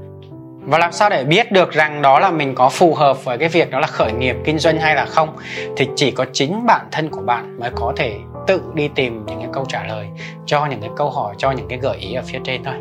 và 0.66 0.78
làm 0.78 0.92
sao 0.92 1.10
để 1.10 1.24
biết 1.24 1.52
được 1.52 1.72
rằng 1.72 2.02
đó 2.02 2.20
là 2.20 2.32
mình 2.32 2.56
có 2.56 2.70
phù 2.70 2.96
hợp 2.96 3.26
với 3.26 3.38
cái 3.38 3.50
việc 3.50 3.72
đó 3.72 3.80
là 3.80 3.88
khởi 3.88 4.12
nghiệp, 4.12 4.36
kinh 4.44 4.60
doanh 4.60 4.80
hay 4.80 4.96
là 4.96 5.06
không, 5.06 5.38
thì 5.78 5.90
chỉ 5.96 6.12
có 6.12 6.26
chính 6.34 6.66
bản 6.66 6.88
thân 6.92 7.10
của 7.10 7.22
bạn 7.22 7.60
mới 7.60 7.70
có 7.76 7.94
thể 7.96 8.18
tự 8.48 8.62
đi 8.74 8.88
tìm 8.88 9.26
những 9.26 9.40
cái 9.40 9.50
câu 9.54 9.66
trả 9.70 9.84
lời, 9.84 10.08
cho 10.46 10.66
những 10.66 10.82
cái 10.82 10.90
câu 10.98 11.10
hỏi, 11.10 11.36
cho 11.38 11.52
những 11.52 11.68
cái 11.68 11.80
gợi 11.80 11.98
ý 11.98 12.14
ở 12.14 12.24
phía 12.26 12.40
trên 12.44 12.64
thôi. 12.64 12.76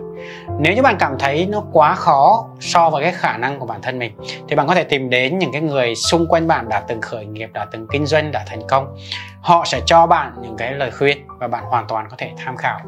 Nếu 0.59 0.75
như 0.75 0.83
bạn 0.83 0.97
cảm 0.99 1.19
thấy 1.19 1.47
nó 1.51 1.63
quá 1.73 1.95
khó 1.95 2.49
so 2.61 2.91
với 2.91 3.03
cái 3.03 3.13
khả 3.13 3.37
năng 3.37 3.59
của 3.59 3.67
bản 3.67 3.83
thân 3.83 3.99
mình, 3.99 4.13
thì 4.49 4.57
bạn 4.57 4.67
có 4.67 4.75
thể 4.75 4.85
tìm 4.85 5.11
đến 5.11 5.39
những 5.39 5.53
cái 5.53 5.61
người 5.61 5.95
xung 5.95 6.27
quanh 6.29 6.49
bạn 6.49 6.69
đã 6.69 6.81
từng 6.81 7.01
khởi 7.01 7.27
nghiệp, 7.27 7.51
đã 7.53 7.67
từng 7.73 7.87
kinh 7.93 8.07
doanh, 8.07 8.33
đã 8.33 8.45
thành 8.47 8.61
công. 8.69 8.97
Họ 9.41 9.65
sẽ 9.65 9.81
cho 9.87 10.07
bạn 10.07 10.33
những 10.43 10.57
cái 10.57 10.73
lời 10.73 10.91
khuyên 10.91 11.27
và 11.39 11.49
bạn 11.49 11.65
hoàn 11.65 11.87
toàn 11.89 12.07
có 12.11 12.17
thể 12.19 12.31
tham 12.45 12.57
khảo. 12.57 12.81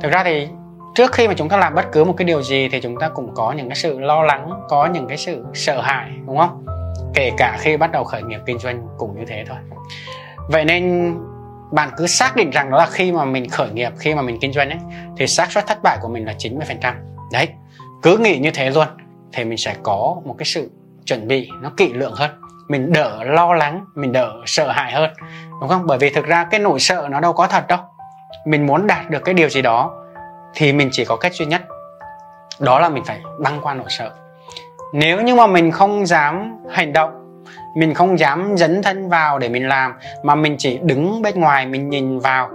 Thực 0.00 0.12
ra 0.12 0.24
thì 0.24 0.48
trước 0.94 1.12
khi 1.12 1.28
mà 1.28 1.34
chúng 1.34 1.48
ta 1.48 1.56
làm 1.56 1.74
bất 1.74 1.92
cứ 1.92 2.04
một 2.04 2.14
cái 2.16 2.24
điều 2.24 2.42
gì 2.42 2.68
thì 2.68 2.80
chúng 2.80 2.98
ta 3.00 3.08
cũng 3.08 3.34
có 3.34 3.52
những 3.52 3.68
cái 3.68 3.76
sự 3.76 4.00
lo 4.00 4.22
lắng, 4.22 4.50
có 4.68 4.86
những 4.86 5.08
cái 5.08 5.16
sự 5.16 5.44
sợ 5.54 5.80
hãi, 5.80 6.10
đúng 6.26 6.38
không? 6.38 6.66
Kể 7.14 7.32
cả 7.36 7.56
khi 7.60 7.76
bắt 7.76 7.92
đầu 7.92 8.04
khởi 8.04 8.22
nghiệp 8.22 8.40
kinh 8.46 8.58
doanh 8.58 8.86
cũng 8.98 9.18
như 9.18 9.24
thế 9.28 9.44
thôi. 9.48 9.56
Vậy 10.48 10.64
nên 10.64 11.14
bạn 11.72 11.90
cứ 11.96 12.06
xác 12.06 12.36
định 12.36 12.50
rằng 12.50 12.70
đó 12.70 12.78
là 12.78 12.86
khi 12.90 13.12
mà 13.12 13.24
mình 13.24 13.48
khởi 13.48 13.70
nghiệp, 13.70 13.92
khi 13.98 14.14
mà 14.14 14.22
mình 14.22 14.38
kinh 14.40 14.52
doanh 14.52 14.70
ấy, 14.70 14.78
thì 15.16 15.26
xác 15.26 15.52
suất 15.52 15.66
thất 15.66 15.78
bại 15.82 15.98
của 16.02 16.08
mình 16.08 16.26
là 16.26 16.34
90% 16.38 16.94
đấy, 17.32 17.48
cứ 18.02 18.18
nghĩ 18.18 18.38
như 18.38 18.50
thế 18.50 18.70
luôn, 18.70 18.86
thì 19.32 19.44
mình 19.44 19.58
sẽ 19.58 19.74
có 19.82 20.16
một 20.24 20.34
cái 20.38 20.46
sự 20.46 20.70
chuẩn 21.06 21.28
bị 21.28 21.48
nó 21.62 21.70
kỹ 21.76 21.92
lưỡng 21.92 22.14
hơn. 22.14 22.30
Mình 22.68 22.92
đỡ 22.92 23.24
lo 23.24 23.54
lắng, 23.54 23.84
mình 23.94 24.12
đỡ 24.12 24.32
sợ 24.46 24.72
hãi 24.72 24.92
hơn, 24.92 25.10
đúng 25.60 25.68
không? 25.68 25.86
Bởi 25.86 25.98
vì 25.98 26.10
thực 26.10 26.26
ra 26.26 26.44
cái 26.44 26.60
nỗi 26.60 26.80
sợ 26.80 27.08
nó 27.10 27.20
đâu 27.20 27.32
có 27.32 27.46
thật 27.46 27.66
đâu. 27.68 27.78
Mình 28.46 28.66
muốn 28.66 28.86
đạt 28.86 29.10
được 29.10 29.24
cái 29.24 29.34
điều 29.34 29.48
gì 29.48 29.62
đó 29.62 30.01
thì 30.54 30.72
mình 30.72 30.88
chỉ 30.92 31.04
có 31.04 31.16
cách 31.16 31.34
duy 31.34 31.46
nhất. 31.46 31.62
Đó 32.58 32.78
là 32.78 32.88
mình 32.88 33.04
phải 33.04 33.20
băng 33.40 33.60
qua 33.62 33.74
nỗi 33.74 33.86
sợ. 33.88 34.10
Nếu 34.92 35.22
như 35.22 35.34
mà 35.34 35.46
mình 35.46 35.70
không 35.70 36.06
dám 36.06 36.58
hành 36.70 36.92
động, 36.92 37.42
mình 37.76 37.94
không 37.94 38.18
dám 38.18 38.56
dấn 38.56 38.82
thân 38.82 39.08
vào 39.08 39.38
để 39.38 39.48
mình 39.48 39.68
làm, 39.68 39.94
mà 40.22 40.34
mình 40.34 40.56
chỉ 40.58 40.78
đứng 40.82 41.22
bên 41.22 41.40
ngoài 41.40 41.66
mình 41.66 41.88
nhìn 41.90 42.18
vào, 42.18 42.48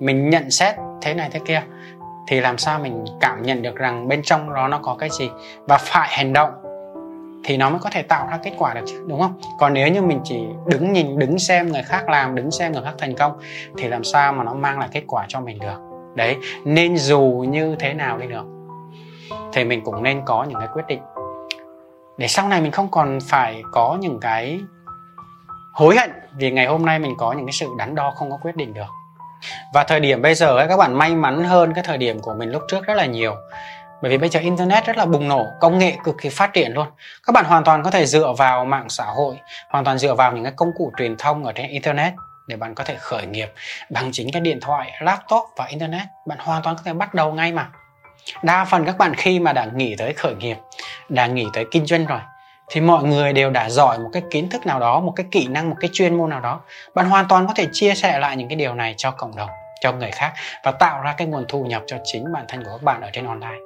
mình 0.00 0.30
nhận 0.30 0.50
xét 0.50 0.74
thế 1.02 1.14
này 1.14 1.28
thế 1.32 1.40
kia, 1.46 1.62
thì 2.28 2.40
làm 2.40 2.58
sao 2.58 2.78
mình 2.78 3.04
cảm 3.20 3.42
nhận 3.42 3.62
được 3.62 3.76
rằng 3.76 4.08
bên 4.08 4.22
trong 4.22 4.54
đó 4.54 4.68
nó 4.68 4.78
có 4.82 4.96
cái 4.98 5.08
gì? 5.12 5.30
Và 5.66 5.78
phải 5.78 6.08
hành 6.10 6.32
động 6.32 6.50
thì 7.44 7.56
nó 7.56 7.70
mới 7.70 7.78
có 7.78 7.90
thể 7.90 8.02
tạo 8.02 8.26
ra 8.30 8.38
kết 8.42 8.52
quả 8.58 8.74
được 8.74 8.84
chứ, 8.86 9.04
đúng 9.08 9.20
không? 9.20 9.40
Còn 9.58 9.74
nếu 9.74 9.88
như 9.88 10.02
mình 10.02 10.20
chỉ 10.24 10.38
đứng 10.66 10.92
nhìn, 10.92 11.18
đứng 11.18 11.38
xem 11.38 11.72
người 11.72 11.82
khác 11.82 12.08
làm, 12.08 12.34
đứng 12.34 12.50
xem 12.50 12.72
người 12.72 12.82
khác 12.84 12.94
thành 12.98 13.14
công, 13.14 13.32
thì 13.78 13.88
làm 13.88 14.04
sao 14.04 14.32
mà 14.32 14.44
nó 14.44 14.54
mang 14.54 14.78
lại 14.78 14.88
kết 14.92 15.02
quả 15.06 15.24
cho 15.28 15.40
mình 15.40 15.58
được? 15.58 15.93
Đấy 16.14 16.36
nên 16.64 16.96
dù 16.96 17.44
như 17.48 17.76
thế 17.78 17.94
nào 17.94 18.18
đi 18.18 18.26
nữa 18.26 18.44
thì 19.52 19.64
mình 19.64 19.84
cũng 19.84 20.02
nên 20.02 20.22
có 20.24 20.44
những 20.44 20.58
cái 20.58 20.68
quyết 20.72 20.86
định. 20.88 21.00
Để 22.18 22.28
sau 22.28 22.48
này 22.48 22.60
mình 22.60 22.72
không 22.72 22.90
còn 22.90 23.18
phải 23.28 23.62
có 23.72 23.98
những 24.00 24.20
cái 24.20 24.60
hối 25.72 25.96
hận 25.96 26.10
vì 26.36 26.50
ngày 26.50 26.66
hôm 26.66 26.86
nay 26.86 26.98
mình 26.98 27.14
có 27.18 27.32
những 27.32 27.46
cái 27.46 27.52
sự 27.52 27.68
đắn 27.78 27.94
đo 27.94 28.10
không 28.10 28.30
có 28.30 28.38
quyết 28.42 28.56
định 28.56 28.74
được. 28.74 28.86
Và 29.74 29.84
thời 29.84 30.00
điểm 30.00 30.22
bây 30.22 30.34
giờ 30.34 30.56
ấy, 30.56 30.68
các 30.68 30.76
bạn 30.76 30.98
may 30.98 31.14
mắn 31.14 31.44
hơn 31.44 31.74
cái 31.74 31.84
thời 31.84 31.98
điểm 31.98 32.20
của 32.20 32.34
mình 32.34 32.50
lúc 32.50 32.62
trước 32.68 32.86
rất 32.86 32.94
là 32.94 33.06
nhiều. 33.06 33.34
Bởi 34.02 34.10
vì 34.10 34.18
bây 34.18 34.28
giờ 34.28 34.40
internet 34.40 34.86
rất 34.86 34.96
là 34.96 35.06
bùng 35.06 35.28
nổ 35.28 35.46
công 35.60 35.78
nghệ 35.78 35.96
cực 36.04 36.14
kỳ 36.20 36.28
phát 36.28 36.52
triển 36.52 36.72
luôn. 36.72 36.86
Các 37.26 37.32
bạn 37.32 37.44
hoàn 37.44 37.64
toàn 37.64 37.82
có 37.82 37.90
thể 37.90 38.06
dựa 38.06 38.32
vào 38.38 38.64
mạng 38.64 38.88
xã 38.88 39.04
hội 39.04 39.38
hoàn 39.70 39.84
toàn 39.84 39.98
dựa 39.98 40.14
vào 40.14 40.32
những 40.32 40.44
cái 40.44 40.52
công 40.56 40.70
cụ 40.78 40.92
truyền 40.98 41.16
thông 41.16 41.44
ở 41.44 41.52
trên 41.52 41.70
internet 41.70 42.12
để 42.46 42.56
bạn 42.56 42.74
có 42.74 42.84
thể 42.84 42.96
khởi 42.98 43.26
nghiệp 43.26 43.52
bằng 43.90 44.10
chính 44.12 44.32
cái 44.32 44.40
điện 44.40 44.58
thoại, 44.60 44.92
laptop 45.00 45.44
và 45.56 45.64
internet. 45.64 46.02
Bạn 46.26 46.38
hoàn 46.40 46.62
toàn 46.62 46.76
có 46.76 46.82
thể 46.84 46.92
bắt 46.92 47.14
đầu 47.14 47.32
ngay 47.32 47.52
mà. 47.52 47.68
Đa 48.42 48.64
phần 48.64 48.84
các 48.84 48.98
bạn 48.98 49.14
khi 49.14 49.40
mà 49.40 49.52
đã 49.52 49.66
nghĩ 49.74 49.94
tới 49.98 50.12
khởi 50.12 50.34
nghiệp, 50.34 50.56
đã 51.08 51.26
nghĩ 51.26 51.46
tới 51.52 51.64
kinh 51.70 51.86
doanh 51.86 52.06
rồi, 52.06 52.20
thì 52.68 52.80
mọi 52.80 53.04
người 53.04 53.32
đều 53.32 53.50
đã 53.50 53.70
giỏi 53.70 53.98
một 53.98 54.10
cái 54.12 54.22
kiến 54.30 54.50
thức 54.50 54.66
nào 54.66 54.80
đó, 54.80 55.00
một 55.00 55.12
cái 55.16 55.26
kỹ 55.30 55.46
năng, 55.46 55.70
một 55.70 55.76
cái 55.80 55.90
chuyên 55.92 56.16
môn 56.16 56.30
nào 56.30 56.40
đó. 56.40 56.60
Bạn 56.94 57.10
hoàn 57.10 57.28
toàn 57.28 57.46
có 57.46 57.54
thể 57.56 57.66
chia 57.72 57.94
sẻ 57.94 58.18
lại 58.18 58.36
những 58.36 58.48
cái 58.48 58.56
điều 58.56 58.74
này 58.74 58.94
cho 58.96 59.10
cộng 59.10 59.36
đồng, 59.36 59.48
cho 59.80 59.92
người 59.92 60.10
khác 60.10 60.32
và 60.64 60.70
tạo 60.70 61.02
ra 61.02 61.14
cái 61.16 61.26
nguồn 61.26 61.44
thu 61.48 61.64
nhập 61.64 61.82
cho 61.86 61.96
chính 62.04 62.32
bản 62.32 62.44
thân 62.48 62.64
của 62.64 62.70
các 62.70 62.82
bạn 62.82 63.00
ở 63.00 63.10
trên 63.12 63.26
online. 63.26 63.58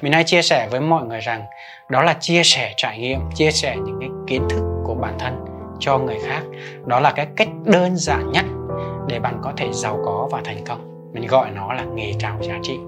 Mình 0.00 0.12
hay 0.12 0.24
chia 0.24 0.42
sẻ 0.42 0.68
với 0.70 0.80
mọi 0.80 1.04
người 1.04 1.20
rằng 1.20 1.44
đó 1.88 2.02
là 2.02 2.14
chia 2.20 2.42
sẻ 2.44 2.74
trải 2.76 2.98
nghiệm, 2.98 3.20
chia 3.34 3.50
sẻ 3.50 3.76
những 3.76 4.00
cái 4.00 4.08
kiến 4.26 4.48
thức 4.50 4.82
của 4.84 4.94
bản 4.94 5.18
thân 5.18 5.45
cho 5.78 5.98
người 5.98 6.18
khác. 6.22 6.42
Đó 6.86 7.00
là 7.00 7.12
cái 7.12 7.26
cách 7.36 7.48
đơn 7.64 7.96
giản 7.96 8.32
nhất 8.32 8.44
để 9.08 9.18
bạn 9.18 9.40
có 9.42 9.52
thể 9.56 9.72
giàu 9.72 10.00
có 10.04 10.28
và 10.30 10.40
thành 10.44 10.64
công. 10.66 11.10
Mình 11.12 11.26
gọi 11.26 11.50
nó 11.50 11.72
là 11.72 11.84
nghề 11.84 12.12
trao 12.18 12.38
giá 12.42 12.58
trị. 12.62 12.78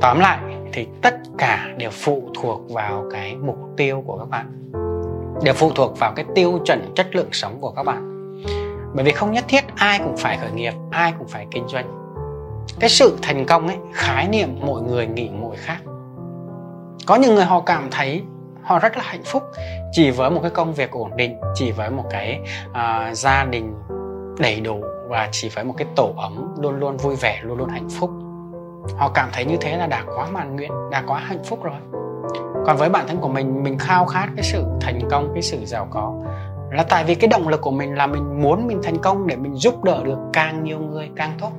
Tóm 0.00 0.20
lại 0.20 0.38
thì 0.72 0.86
tất 1.02 1.14
cả 1.38 1.68
đều 1.76 1.90
phụ 1.92 2.22
thuộc 2.34 2.70
vào 2.70 3.04
cái 3.12 3.36
mục 3.36 3.58
tiêu 3.76 4.02
của 4.06 4.18
các 4.18 4.28
bạn. 4.30 4.46
Đều 5.42 5.54
phụ 5.54 5.70
thuộc 5.74 5.98
vào 5.98 6.12
cái 6.16 6.24
tiêu 6.34 6.58
chuẩn 6.64 6.92
chất 6.94 7.16
lượng 7.16 7.28
sống 7.32 7.58
của 7.60 7.70
các 7.70 7.82
bạn. 7.82 8.06
Bởi 8.94 9.04
vì 9.04 9.12
không 9.12 9.32
nhất 9.32 9.44
thiết 9.48 9.64
ai 9.76 9.98
cũng 9.98 10.16
phải 10.16 10.36
khởi 10.36 10.50
nghiệp, 10.50 10.72
ai 10.90 11.12
cũng 11.18 11.28
phải 11.28 11.46
kinh 11.50 11.68
doanh. 11.68 11.86
Cái 12.80 12.90
sự 12.90 13.18
thành 13.22 13.44
công 13.44 13.68
ấy, 13.68 13.76
khái 13.92 14.28
niệm 14.28 14.48
mỗi 14.60 14.82
người 14.82 15.06
nghĩ 15.06 15.30
mỗi 15.40 15.56
khác. 15.56 15.78
Có 17.06 17.16
những 17.16 17.34
người 17.34 17.44
họ 17.44 17.60
cảm 17.60 17.88
thấy 17.90 18.22
họ 18.62 18.78
rất 18.78 18.96
là 18.96 19.02
hạnh 19.06 19.22
phúc 19.24 19.42
chỉ 19.92 20.10
với 20.10 20.30
một 20.30 20.40
cái 20.42 20.50
công 20.50 20.74
việc 20.74 20.90
ổn 20.90 21.16
định 21.16 21.40
chỉ 21.54 21.72
với 21.72 21.90
một 21.90 22.04
cái 22.10 22.40
uh, 22.70 23.16
gia 23.16 23.44
đình 23.44 23.74
đầy 24.38 24.60
đủ 24.60 24.80
và 25.08 25.28
chỉ 25.32 25.50
với 25.54 25.64
một 25.64 25.74
cái 25.76 25.86
tổ 25.96 26.12
ấm 26.16 26.54
luôn 26.58 26.80
luôn 26.80 26.96
vui 26.96 27.16
vẻ 27.16 27.40
luôn 27.42 27.58
luôn 27.58 27.68
hạnh 27.68 27.88
phúc. 27.88 28.10
Họ 28.96 29.10
cảm 29.14 29.28
thấy 29.32 29.44
như 29.44 29.56
thế 29.60 29.76
là 29.76 29.86
đã 29.86 30.04
quá 30.16 30.26
mãn 30.30 30.56
nguyện 30.56 30.72
đã 30.90 31.02
quá 31.06 31.18
hạnh 31.18 31.44
phúc 31.44 31.62
rồi. 31.62 31.80
Còn 32.66 32.76
với 32.76 32.88
bản 32.88 33.04
thân 33.08 33.18
của 33.18 33.28
mình 33.28 33.62
mình 33.62 33.78
khao 33.78 34.04
khát 34.04 34.28
cái 34.36 34.44
sự 34.44 34.64
thành 34.80 35.00
công 35.10 35.30
cái 35.34 35.42
sự 35.42 35.64
giàu 35.64 35.86
có. 35.90 36.14
Là 36.72 36.82
tại 36.82 37.04
vì 37.04 37.14
cái 37.14 37.28
động 37.28 37.48
lực 37.48 37.60
của 37.60 37.70
mình 37.70 37.94
là 37.94 38.06
mình 38.06 38.42
muốn 38.42 38.66
mình 38.66 38.80
thành 38.82 38.98
công 38.98 39.26
để 39.26 39.36
mình 39.36 39.54
giúp 39.54 39.84
đỡ 39.84 40.04
được 40.04 40.18
càng 40.32 40.64
nhiều 40.64 40.78
người 40.78 41.10
càng 41.16 41.32
tốt. 41.40 41.50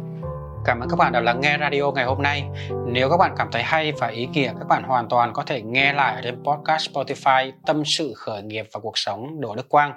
Cảm 0.65 0.79
ơn 0.79 0.89
các 0.89 0.95
bạn 0.95 1.11
đã 1.11 1.21
lắng 1.21 1.41
nghe 1.41 1.57
radio 1.57 1.91
ngày 1.91 2.05
hôm 2.05 2.21
nay. 2.21 2.45
Nếu 2.87 3.09
các 3.09 3.17
bạn 3.17 3.35
cảm 3.37 3.51
thấy 3.51 3.63
hay 3.63 3.91
và 3.91 4.07
ý 4.07 4.27
nghĩa, 4.27 4.53
các 4.59 4.67
bạn 4.67 4.83
hoàn 4.83 5.09
toàn 5.09 5.33
có 5.33 5.43
thể 5.43 5.61
nghe 5.61 5.93
lại 5.93 6.15
ở 6.15 6.21
trên 6.23 6.43
podcast 6.43 6.89
Spotify 6.89 7.51
Tâm 7.65 7.85
sự 7.85 8.13
khởi 8.15 8.41
nghiệp 8.41 8.67
và 8.73 8.79
cuộc 8.79 8.97
sống 8.97 9.41
Đỗ 9.41 9.55
Đức 9.55 9.69
Quang. 9.69 9.93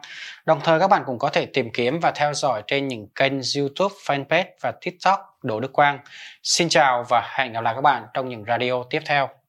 Đồng 0.47 0.61
thời 0.65 0.81
các 0.81 0.89
bạn 0.89 1.03
cũng 1.07 1.19
có 1.19 1.29
thể 1.29 1.47
tìm 1.47 1.71
kiếm 1.71 2.01
và 2.01 2.11
theo 2.11 2.35
dõi 2.35 2.63
trên 2.67 2.89
những 2.89 3.09
kênh 3.15 3.33
YouTube, 3.33 3.95
fanpage 4.07 4.45
và 4.61 4.73
TikTok 4.81 5.39
Đỗ 5.43 5.61
Đức 5.61 5.73
Quang. 5.73 5.99
Xin 6.43 6.69
chào 6.69 7.05
và 7.09 7.29
hẹn 7.35 7.53
gặp 7.53 7.61
lại 7.61 7.75
các 7.75 7.81
bạn 7.81 8.07
trong 8.15 8.29
những 8.29 8.45
radio 8.49 8.83
tiếp 8.91 9.01
theo. 9.07 9.44